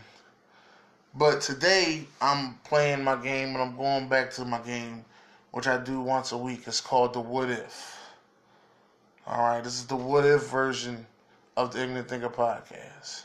but 1.15 1.41
today 1.41 2.05
I'm 2.21 2.55
playing 2.65 3.05
my 3.05 3.17
game 3.17 3.49
and 3.49 3.59
I'm 3.59 3.77
going 3.77 4.09
back 4.09 4.33
to 4.33 4.45
my 4.45 4.61
game, 4.61 5.05
which 5.51 5.67
I 5.67 5.79
do 5.79 6.01
once 6.01 6.33
a 6.33 6.39
week. 6.39 6.63
It's 6.67 6.81
called 6.81 7.13
the 7.13 7.21
What 7.21 7.51
If. 7.51 7.99
All 9.27 9.43
right, 9.43 9.63
this 9.63 9.75
is 9.75 9.87
the 9.87 9.97
What 9.97 10.25
If 10.25 10.49
version 10.51 11.07
of 11.57 11.73
the 11.73 11.83
Ignorant 11.83 12.09
Thinker 12.09 12.29
podcast. 12.29 13.25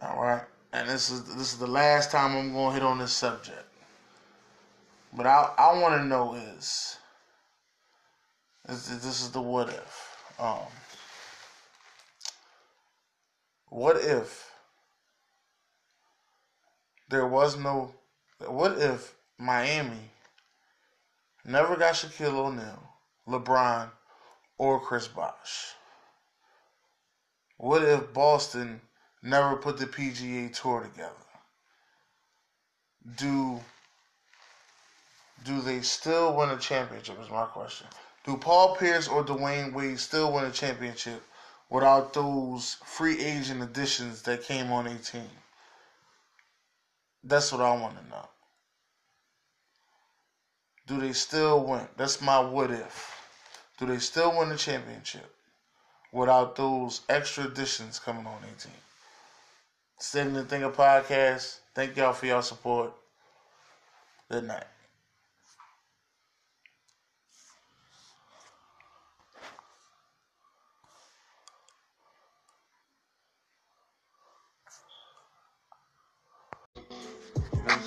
All 0.00 0.22
right, 0.22 0.42
and 0.72 0.88
this 0.88 1.10
is 1.10 1.24
this 1.34 1.52
is 1.52 1.58
the 1.58 1.66
last 1.66 2.12
time 2.12 2.36
I'm 2.36 2.52
going 2.52 2.68
to 2.68 2.74
hit 2.74 2.82
on 2.82 2.98
this 2.98 3.12
subject. 3.12 3.64
But 5.12 5.26
I 5.26 5.52
I 5.58 5.80
want 5.80 6.00
to 6.00 6.06
know 6.06 6.34
is 6.34 6.98
this, 8.68 8.86
this 8.88 9.22
is 9.22 9.30
the 9.32 9.40
what 9.40 9.70
if. 9.70 10.16
Um, 10.38 10.58
what 13.70 13.96
if 13.96 14.52
there 17.08 17.26
was 17.26 17.56
no? 17.58 17.94
What 18.46 18.78
if 18.78 19.14
Miami 19.36 20.12
never 21.44 21.76
got 21.76 21.94
Shaquille 21.94 22.34
O'Neal, 22.34 22.88
LeBron, 23.26 23.90
or 24.58 24.78
Chris 24.78 25.08
Bosh? 25.08 25.72
What 27.56 27.82
if 27.82 28.12
Boston 28.12 28.80
never 29.22 29.56
put 29.56 29.78
the 29.78 29.86
PGA 29.86 30.52
Tour 30.52 30.82
together? 30.82 31.12
Do 33.16 33.60
do 35.44 35.60
they 35.60 35.80
still 35.80 36.34
win 36.34 36.50
a 36.50 36.58
championship? 36.58 37.20
Is 37.20 37.30
my 37.30 37.46
question. 37.46 37.86
Do 38.24 38.36
Paul 38.36 38.76
Pierce 38.76 39.08
or 39.08 39.24
Dwyane 39.24 39.72
Wade 39.72 39.98
still 40.00 40.32
win 40.32 40.44
a 40.44 40.50
championship 40.50 41.22
without 41.70 42.12
those 42.12 42.76
free 42.84 43.20
agent 43.20 43.62
additions 43.62 44.22
that 44.22 44.42
came 44.42 44.70
on 44.72 44.88
18? 44.88 45.22
That's 47.24 47.52
what 47.52 47.60
I 47.60 47.72
want 47.80 47.96
to 48.02 48.08
know. 48.10 48.28
Do 50.86 51.00
they 51.00 51.12
still 51.12 51.64
win? 51.64 51.86
That's 51.96 52.20
my 52.20 52.40
what 52.40 52.70
if. 52.70 53.14
Do 53.78 53.86
they 53.86 53.98
still 53.98 54.36
win 54.36 54.48
the 54.48 54.56
championship 54.56 55.34
without 56.12 56.56
those 56.56 57.02
extra 57.08 57.44
additions 57.44 57.98
coming 57.98 58.26
on 58.26 58.42
18? 58.44 58.72
Sitting 60.00 60.32
the 60.32 60.44
Thinker 60.44 60.70
podcast. 60.70 61.58
Thank 61.74 61.96
y'all 61.96 62.12
for 62.12 62.26
your 62.26 62.42
support. 62.42 62.92
Good 64.30 64.44
night. 64.44 64.64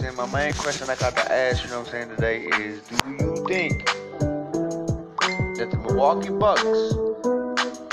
saying? 0.01 0.15
My 0.15 0.25
main 0.31 0.53
question 0.53 0.89
I 0.89 0.95
got 0.95 1.15
to 1.15 1.31
ask, 1.31 1.63
you 1.63 1.69
know 1.69 1.79
what 1.79 1.87
I'm 1.87 1.91
saying, 1.91 2.09
today 2.15 2.43
is 2.61 2.81
do 2.81 2.95
you 3.09 3.45
think 3.47 3.85
that 5.57 5.69
the 5.71 5.77
Milwaukee 5.77 6.29
Bucks 6.29 6.61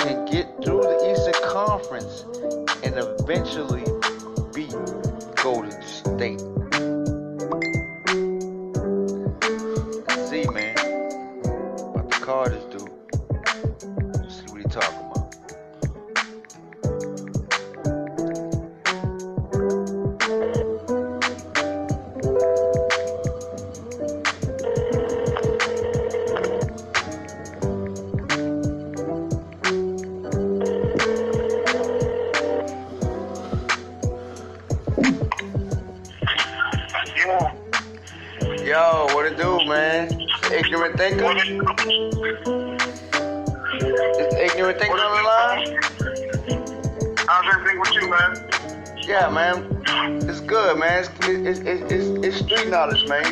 can 0.02 0.24
get 0.26 0.46
through 0.64 0.82
the 0.82 1.12
Eastern 1.12 1.50
Conference 1.50 2.24
and 2.82 2.94
eventually 2.96 3.84
Golden 5.48 5.80
State? 5.80 6.67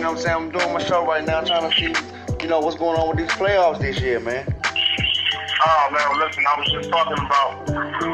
Know 0.07 0.13
what 0.13 0.19
I'm 0.21 0.25
saying? 0.25 0.37
I'm 0.37 0.51
doing 0.51 0.73
my 0.73 0.85
show 0.85 1.05
right 1.05 1.27
now, 1.27 1.41
trying 1.41 1.69
to 1.69 1.77
see, 1.77 1.93
you 2.41 2.49
know, 2.49 2.61
what's 2.61 2.77
going 2.77 2.97
on 2.97 3.09
with 3.09 3.19
these 3.19 3.37
playoffs 3.37 3.81
this 3.81 4.01
year, 4.01 4.21
man. 4.21 4.47
Oh, 5.67 5.89
man, 5.91 6.21
listen, 6.21 6.45
I 6.47 6.61
was 6.61 6.71
just 6.71 6.91
talking 6.91 7.19
about 7.19 7.67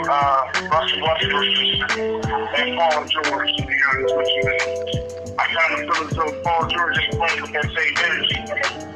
uh, 0.09 0.69
Russell 0.73 1.03
Westbrook 1.05 2.01
and 2.57 2.79
Paul 2.79 3.05
George, 3.05 3.51
to 3.57 3.67
be 3.67 3.77
honest 3.93 4.17
with 4.17 4.29
you, 4.33 4.43
man. 4.49 5.37
I 5.37 5.47
kind 5.53 5.73
of 5.75 5.81
feel 5.85 6.07
as 6.07 6.17
though 6.17 6.43
Paul 6.43 6.67
George 6.69 6.99
ain't 6.99 7.13
playing 7.13 7.43
with 7.43 7.53
that 7.53 7.69
same 7.77 7.95
energy 8.09 8.41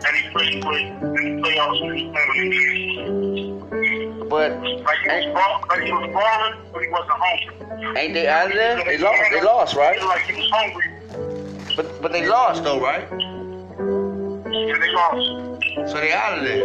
that 0.01 0.15
he 0.15 0.31
played 0.31 0.65
with 0.65 1.21
in 1.21 1.37
the 1.37 1.43
playoffs 1.43 1.81
when 1.85 1.97
he 1.97 2.09
playing 2.09 2.49
with 2.49 4.21
the 4.21 4.25
But 4.31 4.51
like 4.57 4.99
he 5.05 5.29
was, 5.29 5.35
ball, 5.35 5.65
like 5.69 5.83
he 5.83 5.93
was 5.93 6.11
balling, 6.15 6.55
but 6.73 6.83
he 6.83 6.89
wasn't 6.89 7.13
hungry. 7.13 8.01
Ain't 8.01 8.15
they 8.15 8.27
out 8.27 8.47
of 8.47 8.53
there? 8.55 8.83
They 8.85 8.97
lost. 8.97 9.21
They 9.31 9.43
lost, 9.43 9.77
right? 9.77 10.01
Like 10.03 10.23
he 10.23 10.41
was 10.41 10.51
hungry. 10.51 10.96
But 11.77 12.01
but 12.01 12.13
they 12.13 12.27
lost 12.27 12.65
though, 12.65 12.81
right? 12.81 13.07
Yeah, 13.11 14.79
they 14.81 14.93
lost. 14.93 15.93
So 15.93 16.01
they 16.01 16.13
out 16.13 16.39
of 16.39 16.45
there. 16.45 16.57
Yeah, 16.57 16.65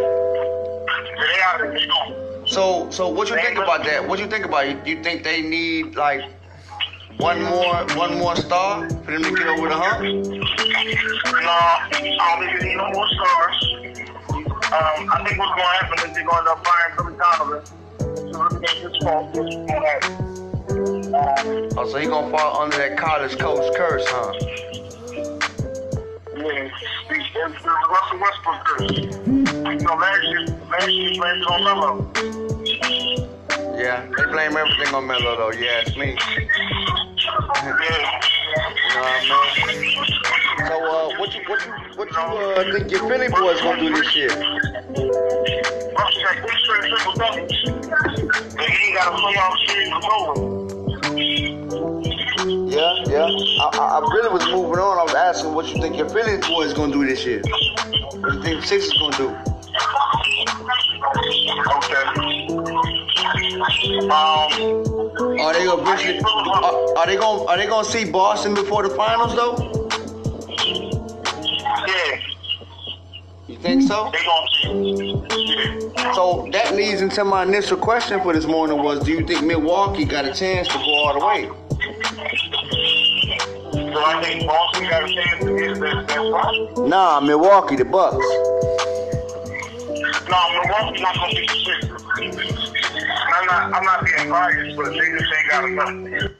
they 1.20 1.40
out 1.42 1.60
of 1.66 1.72
there. 1.72 2.46
So 2.48 2.90
so 2.90 3.08
what 3.08 3.28
you 3.28 3.36
think 3.36 3.58
about 3.58 3.84
that? 3.84 4.08
What 4.08 4.18
you 4.18 4.26
think 4.26 4.46
about 4.46 4.66
it? 4.66 4.86
You 4.86 5.02
think 5.02 5.22
they 5.22 5.42
need 5.42 5.96
like 5.96 6.22
one 7.18 7.42
more 7.42 7.84
one 7.94 8.18
more 8.18 8.34
star 8.36 8.88
for 8.88 9.10
them 9.10 9.22
to 9.22 9.34
get 9.34 9.46
over 9.48 9.68
the 9.68 9.76
hump? 9.76 10.02
No, 10.02 10.10
I 11.50 11.88
don't 11.90 12.46
think 12.46 12.60
they 12.60 12.68
need 12.68 12.76
no 12.76 12.90
more 12.90 13.08
stars. 13.08 13.68
Um, 14.72 15.10
I 15.12 15.22
think 15.26 15.38
what's 15.38 15.52
going 15.52 15.68
to 15.68 15.84
happen 15.84 15.98
is 16.08 16.14
they're 16.16 16.24
going 16.24 16.44
to 16.44 16.50
end 16.50 16.58
up 16.58 16.66
firing 16.66 16.96
Billy 16.96 17.14
Donovan. 17.18 17.62
So 18.32 18.58
it's 18.62 18.72
his 18.72 18.96
fault. 19.02 19.26
What's 19.34 19.54
going 19.54 19.66
to 19.66 19.72
happen? 19.72 20.32
Um, 20.72 21.68
oh, 21.76 21.88
so 21.90 21.98
he 21.98 22.06
gonna 22.06 22.30
fall 22.30 22.62
under 22.62 22.78
that 22.78 22.96
college 22.96 23.38
coach 23.38 23.74
curse, 23.76 24.04
huh? 24.06 24.71
Yeah, 26.52 26.68
it's, 27.08 27.24
the 27.32 27.70
Russell 27.88 28.18
Westbrook 28.20 28.64
curse. 28.66 28.90
You 28.92 29.86
know, 29.86 29.94
last 29.94 30.22
year, 30.22 30.44
last 30.70 30.90
year 30.90 31.14
blamed 31.14 31.40
it 31.40 31.48
on 31.48 31.64
Melo. 31.64 32.12
Yeah, 33.78 34.04
they 34.04 34.24
blame 34.30 34.54
everything 34.54 34.94
on 34.94 35.06
Melo 35.06 35.36
though. 35.36 35.52
Yeah, 35.52 35.80
it's 35.80 35.96
me. 35.96 36.08
You 36.08 36.14
know 36.14 37.38
what 37.48 37.56
I 37.56 37.72
mean? 39.80 39.96
So, 40.68 40.74
uh, 40.76 41.18
what 41.18 41.34
you, 41.34 41.40
what 41.48 41.64
you, 41.64 41.72
what 41.96 42.10
you, 42.10 42.18
uh, 42.18 42.72
think 42.72 42.90
your 42.90 43.08
Philly 43.08 43.28
boys 43.28 43.60
gonna 43.62 43.80
do 43.80 43.94
this 43.94 44.14
year? 44.14 44.28
Russell 44.28 46.22
got 46.22 46.36
three 46.36 46.58
straight 46.60 46.84
triple 46.90 47.14
doubles. 47.14 47.52
Ain't 48.60 48.94
got 48.94 49.08
a 49.08 49.16
playoff 49.16 49.56
series 49.66 49.88
to 49.88 50.00
go 50.06 50.16
with. 50.32 50.61
Yeah, 51.16 53.04
yeah. 53.06 53.26
I, 53.26 53.70
I, 53.74 53.98
I 53.98 54.00
really 54.14 54.32
was 54.32 54.46
moving 54.46 54.78
on. 54.80 54.98
I 54.98 55.02
was 55.02 55.14
asking 55.14 55.52
what 55.54 55.68
you 55.68 55.80
think 55.80 55.96
your 55.96 56.08
Phillies 56.08 56.46
boys 56.46 56.72
gonna 56.72 56.92
do 56.92 57.04
this 57.06 57.24
year. 57.24 57.42
What 57.42 58.30
do 58.30 58.36
you 58.38 58.42
think 58.42 58.60
the 58.60 58.66
Sixers 58.66 58.98
gonna 58.98 59.16
do? 59.16 59.28
Okay. 61.76 62.04
Um, 64.02 65.38
Are 65.38 65.52
they 65.52 65.64
gonna 65.64 65.82
eventually, 65.82 66.20
are, 66.20 66.98
are 66.98 67.06
they 67.06 67.16
gonna 67.16 67.44
are 67.44 67.56
they 67.56 67.66
gonna 67.66 67.84
see 67.84 68.10
Boston 68.10 68.54
before 68.54 68.82
the 68.88 68.94
finals 68.94 69.34
though? 69.34 69.56
yeah, 71.86 72.20
You 73.48 73.56
think 73.58 73.82
so? 73.82 74.10
they 74.12 74.24
gonna 74.24 74.48
see. 74.62 75.21
So 76.14 76.48
that 76.52 76.74
leads 76.74 77.00
into 77.00 77.24
my 77.24 77.42
initial 77.42 77.76
question 77.76 78.20
for 78.20 78.32
this 78.32 78.46
morning 78.46 78.82
was 78.82 79.02
do 79.04 79.12
you 79.12 79.26
think 79.26 79.44
Milwaukee 79.44 80.04
got 80.04 80.24
a 80.24 80.32
chance 80.34 80.68
to 80.68 80.74
go 80.78 80.94
all 80.94 81.18
the 81.18 81.26
way? 81.26 81.50
So 83.92 84.04
I 84.04 84.22
think 84.22 84.46
Boston 84.46 84.88
got 84.88 85.04
a 85.04 85.14
chance 85.14 85.44
to 85.44 85.58
get 85.58 85.80
that, 85.80 86.08
that 86.08 86.74
spot. 86.76 86.88
Nah, 86.88 87.20
Milwaukee, 87.20 87.76
the 87.76 87.84
Bucks. 87.84 88.16
No, 90.28 90.38
Milwaukee's 90.62 91.02
not 91.02 91.14
gonna 91.14 91.34
be 91.34 91.46
the. 91.46 92.72
I'm 93.34 93.46
not, 93.46 93.74
I'm 93.74 93.84
not 93.84 94.04
being 94.04 94.30
biased, 94.30 94.76
but 94.76 94.90
they 94.90 94.98
just 94.98 95.32
ain't 95.32 95.48
got 95.50 95.64
enough. 95.64 96.32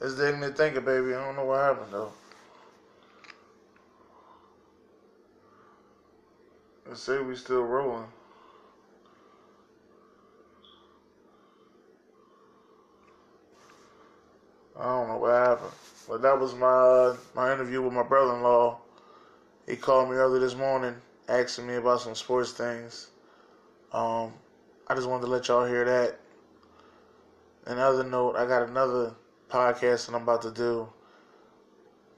It's 0.00 0.14
the 0.14 0.28
ignorant 0.28 0.56
thinker, 0.56 0.80
baby. 0.80 1.14
I 1.14 1.24
don't 1.24 1.36
know 1.36 1.44
what 1.44 1.60
happened 1.60 1.92
though. 1.92 2.12
Let's 6.86 7.00
say 7.00 7.20
we 7.20 7.34
still 7.34 7.62
rolling. 7.62 8.06
I 14.78 14.84
don't 14.84 15.08
know 15.08 15.16
what 15.16 15.34
happened, 15.34 15.72
but 16.08 16.22
that 16.22 16.38
was 16.38 16.54
my 16.54 16.66
uh, 16.66 17.16
my 17.34 17.52
interview 17.52 17.82
with 17.82 17.92
my 17.92 18.04
brother-in-law. 18.04 18.78
He 19.66 19.76
called 19.76 20.08
me 20.08 20.16
early 20.16 20.38
this 20.38 20.54
morning, 20.54 20.94
asking 21.28 21.66
me 21.66 21.74
about 21.74 22.00
some 22.00 22.14
sports 22.14 22.52
things. 22.52 23.08
Um, 23.92 24.32
I 24.86 24.94
just 24.94 25.08
wanted 25.08 25.26
to 25.26 25.32
let 25.32 25.48
y'all 25.48 25.66
hear 25.66 25.84
that. 25.84 26.20
Another 27.66 28.04
note, 28.04 28.36
I 28.36 28.46
got 28.46 28.68
another 28.68 29.12
podcast 29.48 30.06
that 30.06 30.14
I'm 30.14 30.22
about 30.22 30.42
to 30.42 30.50
do 30.50 30.88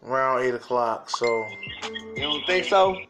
around 0.05 0.43
eight 0.43 0.55
o'clock. 0.55 1.11
So 1.11 1.47
You 2.17 2.23
don't 2.23 2.47
think 2.47 2.65
so? 2.67 3.01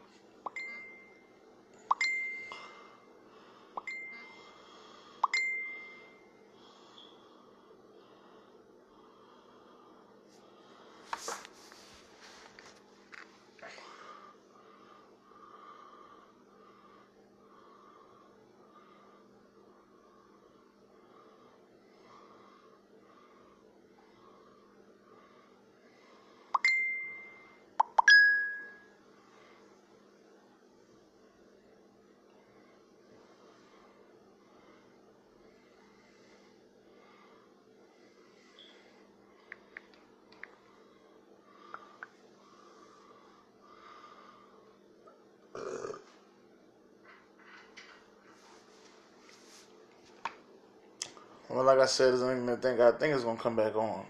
I 51.81 51.87
said, 51.87 52.13
it's 52.13 52.21
only 52.21 52.55
think 52.57 52.79
I 52.79 52.91
think 52.91 53.15
it's 53.15 53.23
gonna 53.23 53.39
come 53.39 53.55
back 53.55 53.75
on. 53.75 54.05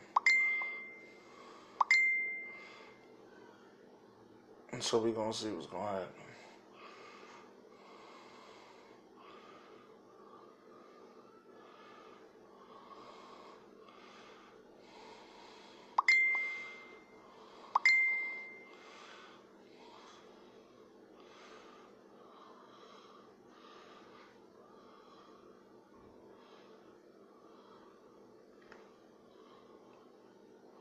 And 4.73 4.83
so 4.83 4.99
we're 4.99 5.13
gonna 5.13 5.33
see 5.33 5.51
what's 5.51 5.67
gonna 5.67 5.85
happen. 5.85 6.30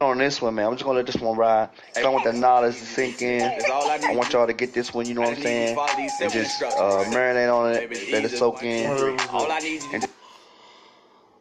On 0.00 0.16
this 0.16 0.40
one, 0.40 0.54
man, 0.54 0.64
I'm 0.64 0.72
just 0.72 0.84
gonna 0.84 0.96
let 0.96 1.04
this 1.04 1.16
one 1.16 1.36
ride. 1.36 1.68
So 1.94 2.06
I 2.06 2.08
want 2.08 2.24
the 2.24 2.32
knowledge 2.32 2.78
to 2.78 2.86
sink 2.86 3.20
in. 3.20 3.42
I 3.42 4.14
want 4.14 4.32
y'all 4.32 4.46
to 4.46 4.54
get 4.54 4.72
this 4.72 4.94
one, 4.94 5.06
you 5.06 5.12
know 5.12 5.20
what 5.20 5.36
I'm 5.36 5.42
saying? 5.42 5.62
you 5.62 5.68
to 5.68 5.74
follow 5.74 5.96
these 5.96 6.20
And 6.22 6.32
just 6.32 6.62
uh, 6.62 7.04
marinate 7.04 7.54
on 7.54 7.74
Baby, 7.74 7.96
it, 7.96 8.12
let 8.12 8.24
it 8.24 8.30
soak 8.30 8.62
in. 8.62 8.86
All 9.28 9.52
I 9.52 9.58
need 9.58 9.82
you 9.82 9.90
And 9.92 10.08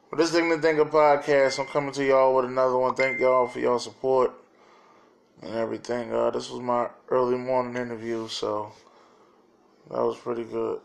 But 0.09 0.17
this 0.17 0.31
thing 0.31 0.49
to 0.49 0.57
think 0.57 0.77
of 0.77 0.89
podcast, 0.89 1.57
I'm 1.59 1.67
coming 1.67 1.93
to 1.93 2.03
y'all 2.03 2.35
with 2.35 2.45
another 2.45 2.77
one. 2.77 2.95
Thank 2.95 3.21
y'all 3.21 3.47
for 3.47 3.59
y'all 3.61 3.79
support 3.79 4.33
and 5.41 5.55
everything. 5.55 6.13
Uh, 6.13 6.29
this 6.31 6.49
was 6.49 6.59
my 6.59 6.89
early 7.07 7.37
morning 7.37 7.81
interview, 7.81 8.27
so 8.27 8.73
that 9.89 10.01
was 10.01 10.17
pretty 10.17 10.43
good. 10.43 10.81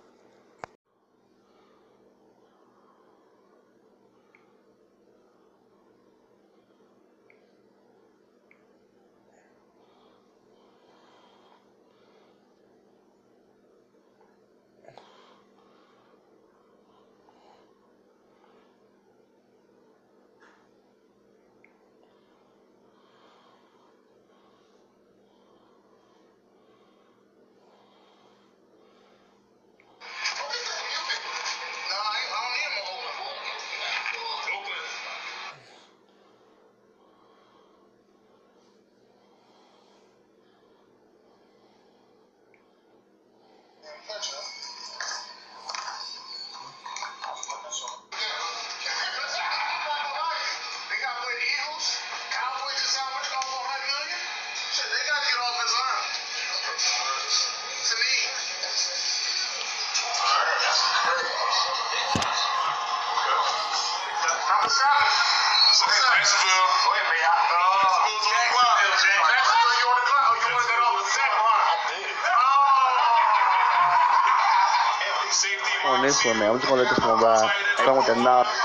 Man, 76.33 76.51
I'm 76.51 76.57
just 76.57 76.69
gonna 76.69 76.83
let 76.83 76.89
this 76.89 77.05
one 77.05 77.21
ride. 77.21 77.51
I 77.79 77.93
want 77.93 78.07
the 78.07 78.17
knowledge. 78.17 78.64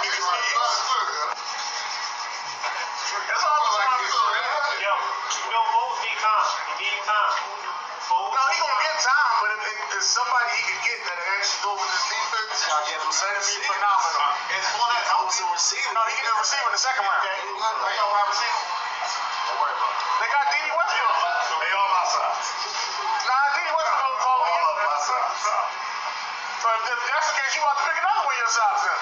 If 26.60 27.02
that's 27.08 27.28
the 27.32 27.36
case, 27.39 27.56
you 27.56 27.63
want 27.63 27.80
to 27.80 27.84
pick 27.88 27.95
another 28.04 28.24
one 28.28 28.36
then. 28.84 29.00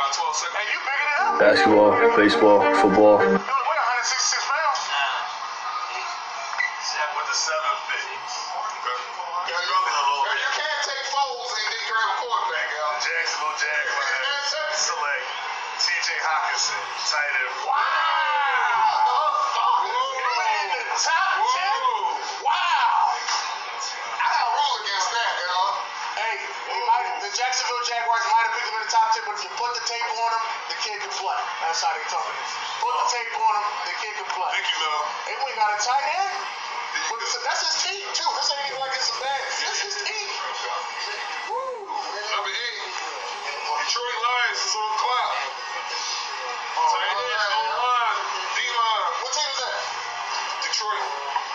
Got 0.00 0.16
12 0.16 0.32
seconds. 0.32 0.56
And 0.56 0.68
you. 0.72 0.80
Basketball, 1.40 1.92
baseball, 2.16 2.60
football. 2.80 3.16
You 3.20 3.32
only 3.32 3.36
weigh 3.36 3.80
166 4.04 4.44
pounds. 4.48 4.80
Nah. 4.88 5.24
With 7.16 7.28
the 7.28 7.36
seven 7.36 7.76
fit. 7.88 8.00
You 8.00 8.16
can't 10.56 10.80
take 10.84 11.04
and 12.00 12.16
quarterback, 12.20 12.68
y'all. 12.76 12.96
Jacksonville 12.96 13.56
Jaguars. 13.60 14.52
Select 14.76 15.24
T.J. 15.80 16.08
Hockenson, 16.24 16.80
tight 17.08 17.40
end. 17.40 17.68
Wow! 17.68 17.76
Oh, 17.76 19.20
oh, 19.20 19.52
oh, 19.52 19.84
oh, 19.84 20.00
oh, 20.00 20.36
oh, 20.40 20.80
oh, 20.80 21.00
oh, 21.00 21.76
oh, 21.76 21.89
That's 31.60 31.84
how 31.84 31.92
they 31.92 32.00
toughen 32.08 32.32
it. 32.32 32.48
Put 32.80 32.88
the 32.88 33.06
tape 33.12 33.36
on 33.36 33.52
him, 33.52 33.68
the 33.84 33.94
kid 34.00 34.16
can 34.16 34.28
play. 34.32 34.48
Thank 34.56 34.64
you, 34.64 34.80
man. 34.80 35.04
If 35.28 35.38
we 35.44 35.50
got 35.60 35.68
a 35.68 35.78
tight 35.84 36.06
end, 36.08 36.40
but 37.12 37.20
that's 37.20 37.60
his 37.60 37.76
team 37.84 38.00
too. 38.16 38.24
This 38.40 38.48
ain't 38.48 38.72
even 38.72 38.80
like 38.80 38.96
it's 38.96 39.12
a 39.12 39.16
bad. 39.20 39.44
That's 39.60 39.80
his 39.84 39.96
team. 40.08 40.28
Woo. 41.52 41.84
Number 42.32 42.48
eight, 42.48 42.80
Detroit 43.84 44.18
Lions 44.24 44.56
is 44.56 44.72
on 44.72 44.92
clock. 45.04 45.32
Oh, 46.80 46.96
tight 46.96 47.12
end, 47.12 47.28
right. 47.28 47.76
Line, 47.76 48.18
D 48.56 48.58
line. 48.64 49.12
What 49.20 49.32
team 49.36 49.50
is 49.52 49.60
that? 49.60 49.76
Detroit. 50.64 51.04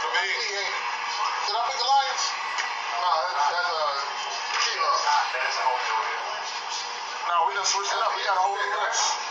Number 0.06 0.22
eight. 0.22 0.70
Did 1.50 1.58
I 1.58 1.62
pick 1.66 1.78
the 1.82 1.88
Lions? 1.90 2.24
No, 3.02 3.10
that's, 3.26 3.34
a. 3.34 3.42
that's 3.58 3.70
uh, 3.74 3.94
Kilo. 4.70 4.92
Nah, 7.26 7.50
we 7.50 7.58
done 7.58 7.66
switched 7.66 7.90
it 7.90 8.00
up. 8.06 8.14
We 8.14 8.22
got 8.22 8.38
a 8.38 8.44
whole 8.46 8.54
new 8.54 8.70
list. 8.86 9.25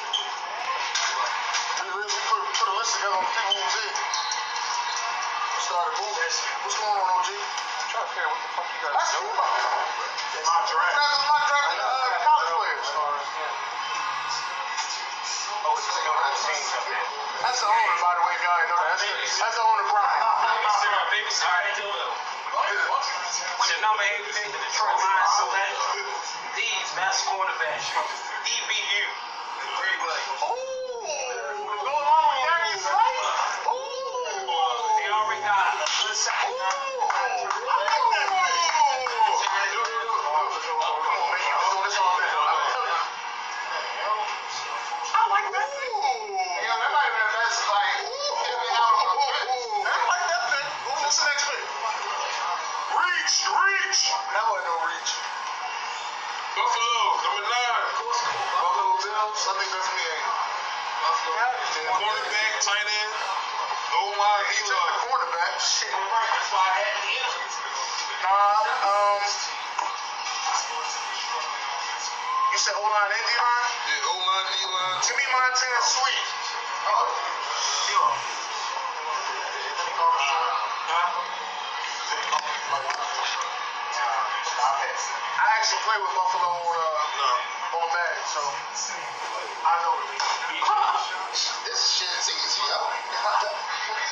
That's 19.24 19.56
on 19.56 19.76
the 19.80 19.88
grind. 19.88 20.20
With 23.56 23.70
the 23.72 23.80
number 23.80 24.04
eight 24.04 24.20
pick, 24.36 24.52
the 24.52 24.60
Detroit 24.60 25.00
Lions 25.00 25.32
select 25.40 25.80
these 26.60 26.88
best 26.92 27.24
cornerbacks, 27.24 27.88
EBU. 28.44 29.04
Three 29.80 29.96
way. 30.04 30.83
bad, 88.04 88.20
so 88.28 88.40
I 89.64 89.74
know 89.80 89.96
This 91.64 91.80
shit 91.96 92.12
is 92.20 92.28
easy, 92.36 92.60
yo. 92.68 92.80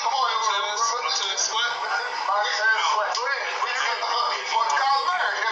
Come 0.00 0.14
on, 0.16 0.28
to 0.32 0.54
this, 0.64 0.80
to 1.20 1.24
this 1.28 1.42
sweat. 1.52 1.72
My 2.24 2.40
sweat. 2.88 3.12
Go 3.12 3.22
ahead. 3.28 4.00
Fuck 4.48 4.68
Kyler 4.80 5.04
Murray. 5.12 5.51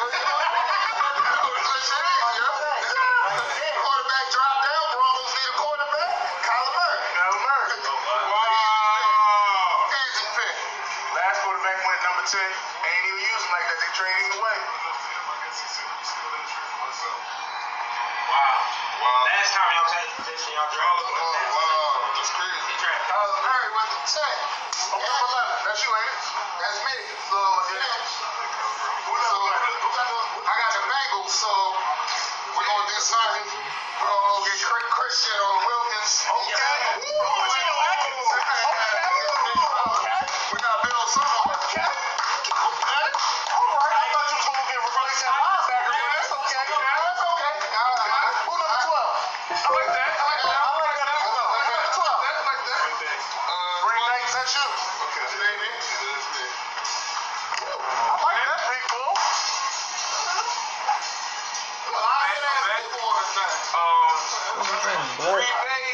Damn, 64.91 65.07
bro. 65.23 65.39
Green 65.39 65.47
Bay 65.47 65.87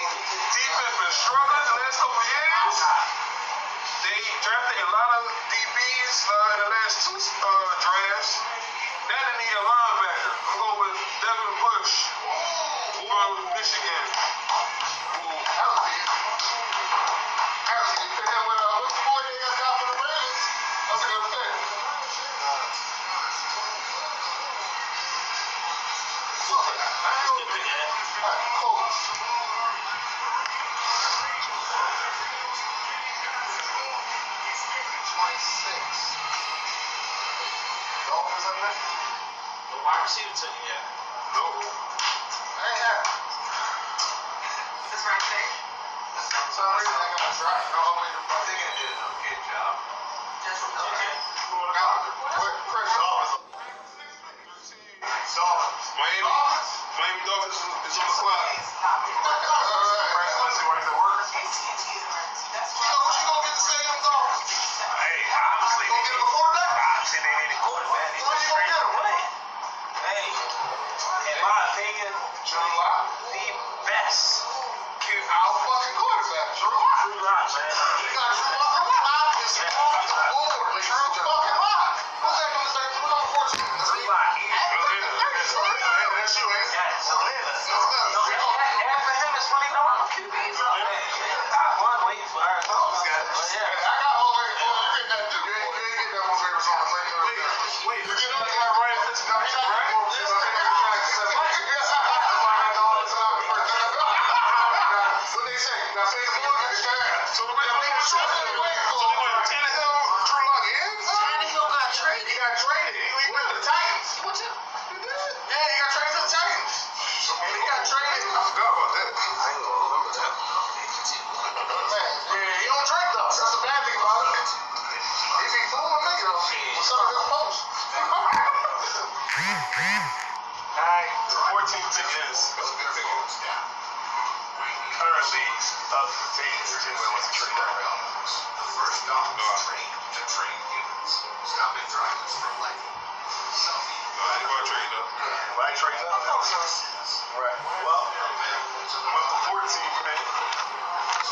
defense 0.56 0.96
been 0.96 1.12
struggling 1.12 1.68
the 1.68 1.76
last 1.84 2.00
couple 2.00 2.16
of 2.16 2.28
years. 2.32 2.76
They 4.08 4.20
drafted 4.40 4.80
a 4.80 4.88
lot 4.88 5.10
of 5.20 5.24
DBs 5.52 6.16
uh, 6.24 6.32
in 6.32 6.58
the 6.64 6.70
last 6.72 7.04
two. 7.04 7.20
Uh, 7.20 7.65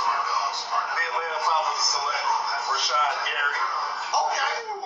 Midland 0.05 1.40
South 1.49 1.71
is 1.73 1.85
select. 1.97 2.29
Rashan 2.69 3.14
Gary. 3.25 3.61
Okay. 4.12 4.84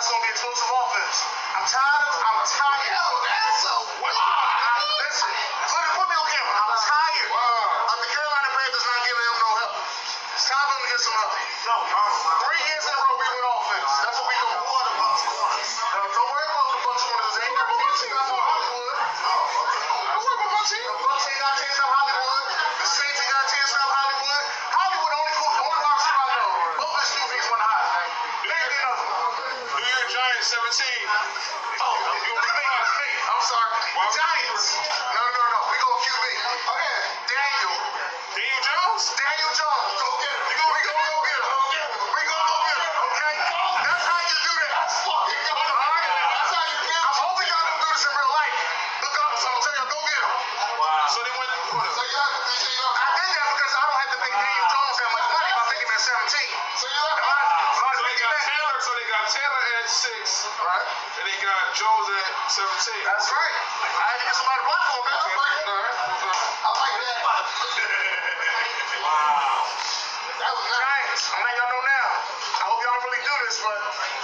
That's 0.00 0.08
gonna 0.08 0.24
be 0.24 0.32
explosive 0.32 0.64
offense. 0.64 1.28
I'm 1.60 1.66
tired 1.68 2.08
of 2.08 2.24
I'm 2.24 2.40
tired. 2.48 2.88
Yo, 2.88 3.04
that's 3.20 3.64
a 3.68 3.76
wow. 4.00 4.08
I, 4.08 4.80
listen, 4.96 5.28
put, 5.28 5.84
put 5.92 6.08
me 6.08 6.16
on 6.16 6.24
camera. 6.24 6.56
I'm 6.56 6.72
tired. 6.72 7.28
Uh, 7.28 8.00
the 8.00 8.08
Carolina 8.08 8.48
Panthers 8.48 8.80
not 8.80 9.00
giving 9.04 9.26
him 9.28 9.36
no 9.44 9.50
help. 9.60 9.76
It's 10.40 10.48
time 10.48 10.64
for 10.72 10.80
to 10.80 10.88
get 10.88 11.00
some 11.04 11.16
help. 11.20 11.36
No. 11.68 12.09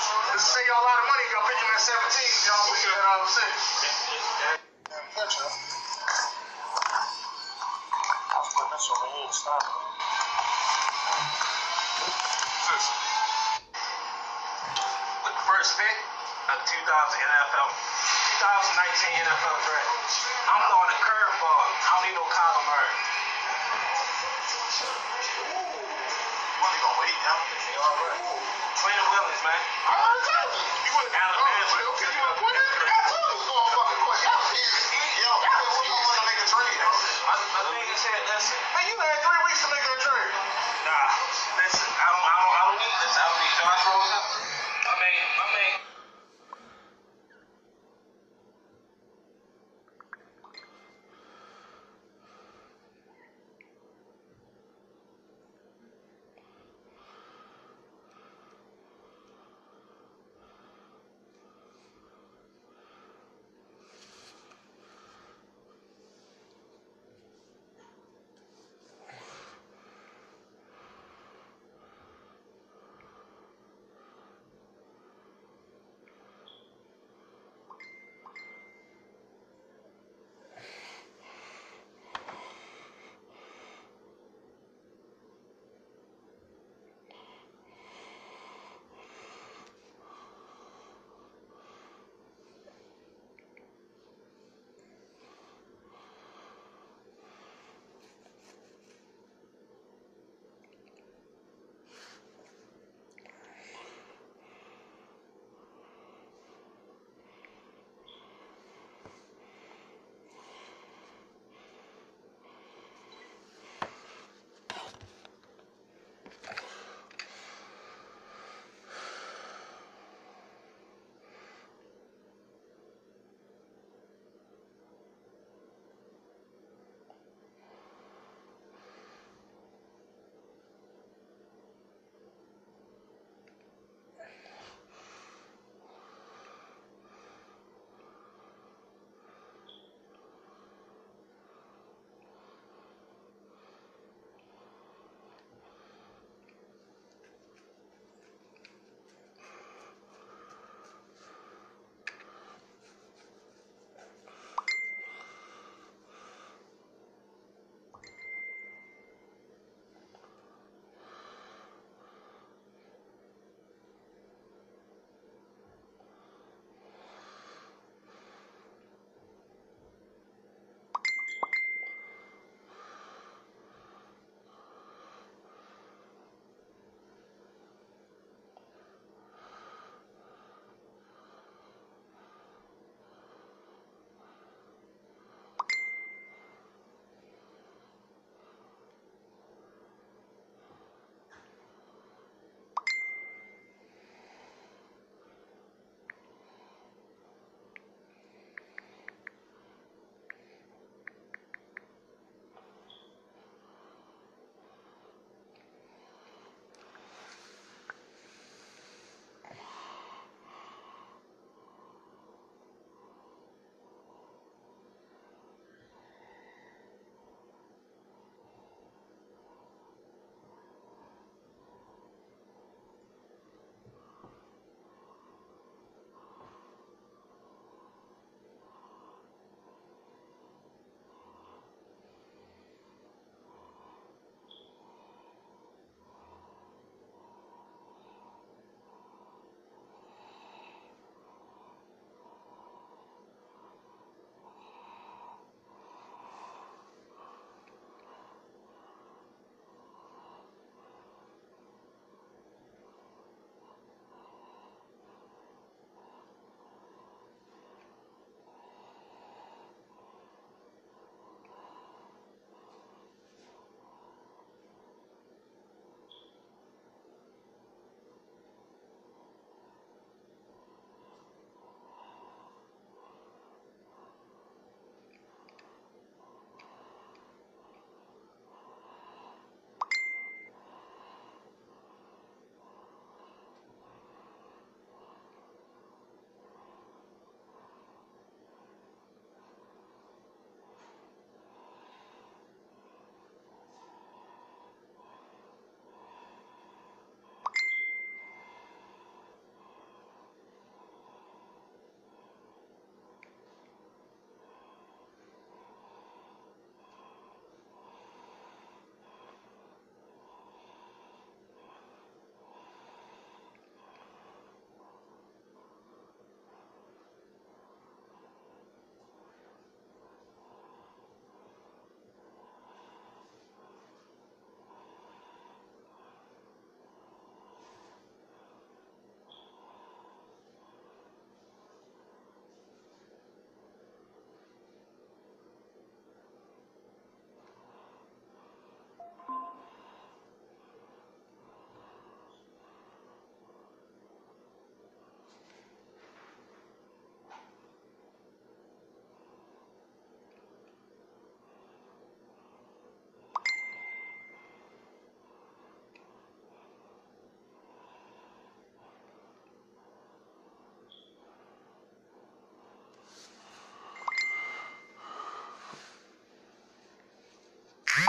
Will 0.07 0.39
save 0.39 0.67
y'all 0.71 0.79
a 0.79 0.87
lot 0.87 0.99
of 1.03 1.07
money 1.11 1.25
y'all 1.35 1.43
pick 1.51 1.59
him 1.59 1.67
at 1.67 1.83
17. 1.83 1.99
Y'all 2.47 2.55
don't 2.63 2.79
pick 2.79 2.87
him 2.87 2.95
at 2.95 3.03
uh, 3.11 3.27
6. 3.27 3.43
I'll 8.37 8.47
put 8.55 8.67
this 8.71 8.87
over. 8.87 9.33
Stop. 9.35 9.63
Six. 12.67 12.83
With 15.27 15.35
the 15.35 15.45
first 15.51 15.75
pick 15.75 15.97
of 16.55 16.59
2000 16.63 16.87
NFL, 16.87 17.69
2019 18.47 19.27
NFL 19.27 19.59
draft, 19.67 19.91
I'm 20.47 20.63
throwing 20.71 20.91
a 20.95 20.99
curveball. 21.03 21.67
I 21.67 21.99
don't 21.99 22.05
need 22.07 22.15
no 22.15 22.27
Kyler 22.31 22.63
Murray. 22.71 22.95
Want 26.57 26.73
to 26.73 26.81
go 26.81 26.91
wait 27.05 27.13
now? 27.21 27.37
You 27.69 27.81
all 27.85 27.97
right? 28.01 28.17
Quinnen 28.81 29.07
Williams, 29.13 29.43
man. 29.45 29.61
I 29.61 29.93
already 29.93 30.25
told 30.25 30.51
you. 30.57 30.65
You 30.89 30.93
went 30.97 31.13
Alabama. 31.13 31.53
Oh, 31.53 31.93
okay, 31.93 32.09
you 32.09 32.41
want 32.41 32.57
to? 32.57 32.65
I 32.65 33.01
told 33.13 33.29
you 33.29 33.37
it 33.37 33.49
going 33.53 33.69
fucking 33.77 34.01
quick. 34.01 34.21
That 34.25 34.37
was 34.41 34.51
easy. 34.57 35.21
Yo, 35.21 35.33
when 35.37 35.85
you 35.85 35.97
want 36.01 36.17
to 36.17 36.25
make 36.25 36.41
a 36.41 36.49
trade? 36.49 36.81
My, 37.29 37.37
my 37.37 37.63
thing 37.77 37.89
is 37.93 38.01
listen. 38.09 38.57
Man, 38.73 38.85
you 38.89 38.97
had 38.97 39.21
three 39.21 39.43
weeks 39.53 39.61
to 39.65 39.69
make 39.69 39.85
that 39.85 40.01
trade. 40.01 40.33
Nah, 40.89 41.13
listen. 41.61 41.89
I 41.93 42.09
don't, 42.09 42.25
I 42.25 42.35
don't, 42.41 42.53
I 42.57 42.63
don't 42.73 42.79
need 42.81 42.97
this. 43.05 43.15
I 43.21 43.25
don't 43.29 43.41
need 43.45 43.55
Josh 43.61 43.83
Rosen. 43.93 44.23
I 44.81 44.93
mean, 44.97 45.23
I 45.37 45.47
mean. 45.53 45.76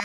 I 0.00 0.04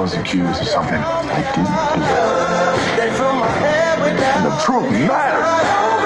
was 0.00 0.14
accused 0.14 0.60
of 0.60 0.66
something 0.66 0.96
I 0.96 1.52
didn't 1.54 1.64
do. 1.64 1.70
And 4.24 4.44
the 4.46 4.50
truth 4.64 4.90
matters. 5.06 6.01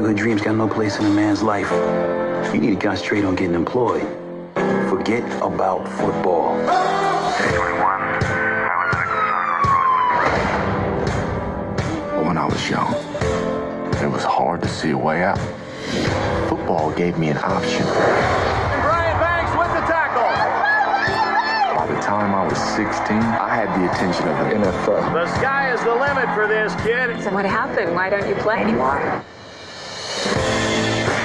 Boyhood 0.00 0.16
dreams 0.16 0.40
got 0.40 0.54
no 0.54 0.66
place 0.66 0.98
in 0.98 1.04
a 1.04 1.10
man's 1.10 1.42
life. 1.42 1.70
You 2.54 2.58
need 2.58 2.70
to 2.70 2.76
concentrate 2.88 3.22
on 3.22 3.34
getting 3.34 3.54
employed. 3.54 4.00
Forget 4.88 5.22
about 5.42 5.86
football. 5.86 6.56
But 12.16 12.24
when 12.24 12.38
I 12.38 12.46
was 12.46 12.70
young, 12.70 12.94
it 14.02 14.10
was 14.10 14.24
hard 14.24 14.62
to 14.62 14.68
see 14.68 14.88
a 14.88 14.96
way 14.96 15.22
out. 15.22 15.38
Football 16.48 16.92
gave 16.92 17.18
me 17.18 17.28
an 17.28 17.36
option. 17.36 17.84
Brian 17.84 19.20
Banks 19.20 19.52
with 19.52 19.68
the 19.68 19.86
tackle. 19.86 21.76
By 21.76 21.86
the 21.94 22.00
time 22.00 22.34
I 22.34 22.46
was 22.48 22.56
16, 22.56 23.18
I 23.18 23.54
had 23.54 23.68
the 23.78 23.92
attention 23.92 24.26
of 24.28 24.38
the 24.38 24.66
NFL. 24.66 25.12
The 25.12 25.26
sky 25.36 25.74
is 25.74 25.84
the 25.84 25.94
limit 25.94 26.34
for 26.34 26.48
this 26.48 26.74
kid. 26.76 27.22
So 27.22 27.34
what 27.34 27.44
happened? 27.44 27.94
Why 27.94 28.08
don't 28.08 28.26
you 28.26 28.34
play 28.36 28.60
anymore? 28.60 29.22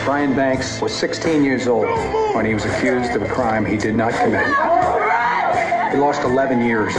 Brian 0.05 0.35
Banks 0.35 0.79
was 0.81 0.93
16 0.93 1.43
years 1.43 1.67
old 1.67 1.87
when 2.35 2.45
he 2.45 2.53
was 2.53 2.63
accused 2.63 3.15
of 3.15 3.23
a 3.23 3.27
crime 3.27 3.65
he 3.65 3.75
did 3.75 3.95
not 3.95 4.13
commit. 4.13 4.45
He 5.91 5.97
lost 5.97 6.21
11 6.21 6.61
years. 6.61 6.93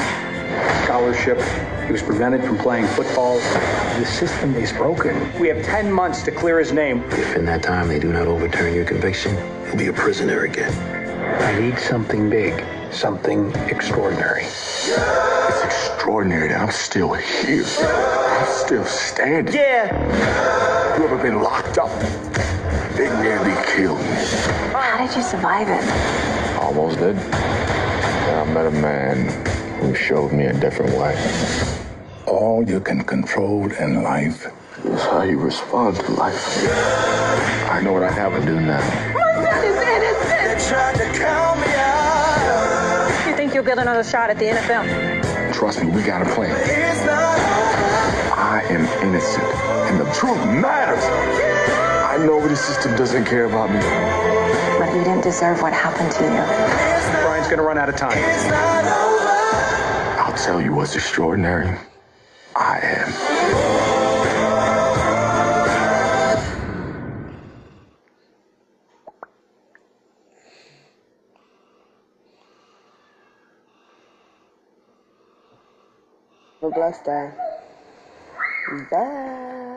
Scholarship. 0.82 1.40
He 1.86 1.92
was 1.92 2.02
prevented 2.02 2.42
from 2.42 2.58
playing 2.58 2.88
football. 2.88 3.36
The 4.00 4.04
system 4.04 4.56
is 4.56 4.72
broken. 4.72 5.14
We 5.38 5.46
have 5.46 5.64
10 5.64 5.92
months 5.92 6.24
to 6.24 6.32
clear 6.32 6.58
his 6.58 6.72
name. 6.72 7.04
If 7.12 7.36
in 7.36 7.44
that 7.44 7.62
time 7.62 7.86
they 7.86 8.00
do 8.00 8.12
not 8.12 8.26
overturn 8.26 8.74
your 8.74 8.84
conviction, 8.84 9.36
you'll 9.66 9.76
be 9.76 9.86
a 9.86 9.92
prisoner 9.92 10.42
again. 10.42 10.72
I 11.42 11.60
need 11.60 11.78
something 11.78 12.28
big, 12.28 12.64
something 12.90 13.54
extraordinary. 13.68 14.46
It's 14.46 15.62
extraordinary 15.62 16.48
that 16.48 16.60
I'm 16.60 16.72
still 16.72 17.12
here. 17.12 17.64
I'm 17.78 18.46
still 18.48 18.84
standing. 18.84 19.54
Yeah. 19.54 20.85
You 20.96 21.04
ever 21.04 21.18
been 21.18 21.42
locked 21.42 21.76
up? 21.76 21.90
They 22.96 23.10
nearly 23.20 23.54
killed 23.66 23.98
me. 23.98 24.16
How 24.72 25.06
did 25.06 25.14
you 25.14 25.22
survive 25.22 25.68
it? 25.68 26.56
Almost 26.58 26.96
did. 26.96 27.16
And 27.16 28.40
I 28.40 28.44
met 28.54 28.64
a 28.64 28.70
man 28.70 29.28
who 29.78 29.94
showed 29.94 30.32
me 30.32 30.46
a 30.46 30.54
different 30.58 30.96
way. 30.96 31.14
All 32.26 32.66
you 32.66 32.80
can 32.80 33.04
control 33.04 33.70
in 33.72 34.02
life 34.02 34.46
is 34.84 35.02
how 35.02 35.20
you 35.20 35.38
respond 35.38 35.96
to 35.96 36.12
life. 36.12 36.64
I 37.70 37.82
know 37.82 37.92
what 37.92 38.02
I 38.02 38.10
have 38.12 38.32
to 38.32 38.46
do 38.46 38.58
now. 38.58 38.80
My 39.12 39.44
son 39.44 39.64
is 39.64 39.76
innocent! 39.76 40.58
They 40.58 40.66
tried 40.66 40.96
to 40.96 41.18
calm 41.18 41.60
me 41.60 41.74
out. 41.76 43.28
You 43.28 43.36
think 43.36 43.52
you'll 43.52 43.64
get 43.64 43.78
another 43.78 44.02
shot 44.02 44.30
at 44.30 44.38
the 44.38 44.46
NFL? 44.46 45.52
Trust 45.52 45.82
me, 45.82 45.90
we 45.90 46.02
got 46.02 46.22
a 46.22 46.34
plan. 46.34 47.45
I 48.46 48.62
am 48.66 48.86
innocent, 49.02 49.42
and 49.90 49.98
the 49.98 50.04
truth 50.12 50.38
matters. 50.46 51.02
I 51.02 52.16
know 52.24 52.46
the 52.46 52.54
system 52.54 52.96
doesn't 52.96 53.24
care 53.24 53.46
about 53.46 53.70
me. 53.70 53.80
But 54.78 54.94
you 54.94 55.02
didn't 55.02 55.24
deserve 55.24 55.62
what 55.62 55.72
happened 55.72 56.12
to 56.12 56.22
you. 56.22 57.24
Brian's 57.24 57.48
going 57.48 57.58
to 57.58 57.64
run 57.64 57.76
out 57.76 57.88
of 57.88 57.96
time. 57.96 58.16
I'll 60.20 60.36
tell 60.36 60.62
you 60.62 60.72
what's 60.72 60.94
extraordinary. 60.94 61.76
I 62.54 62.78
am. 62.82 63.10
Have 76.60 76.70
a 76.70 76.74
blessed 76.74 77.04
day. 77.04 77.45
拜 78.90 79.75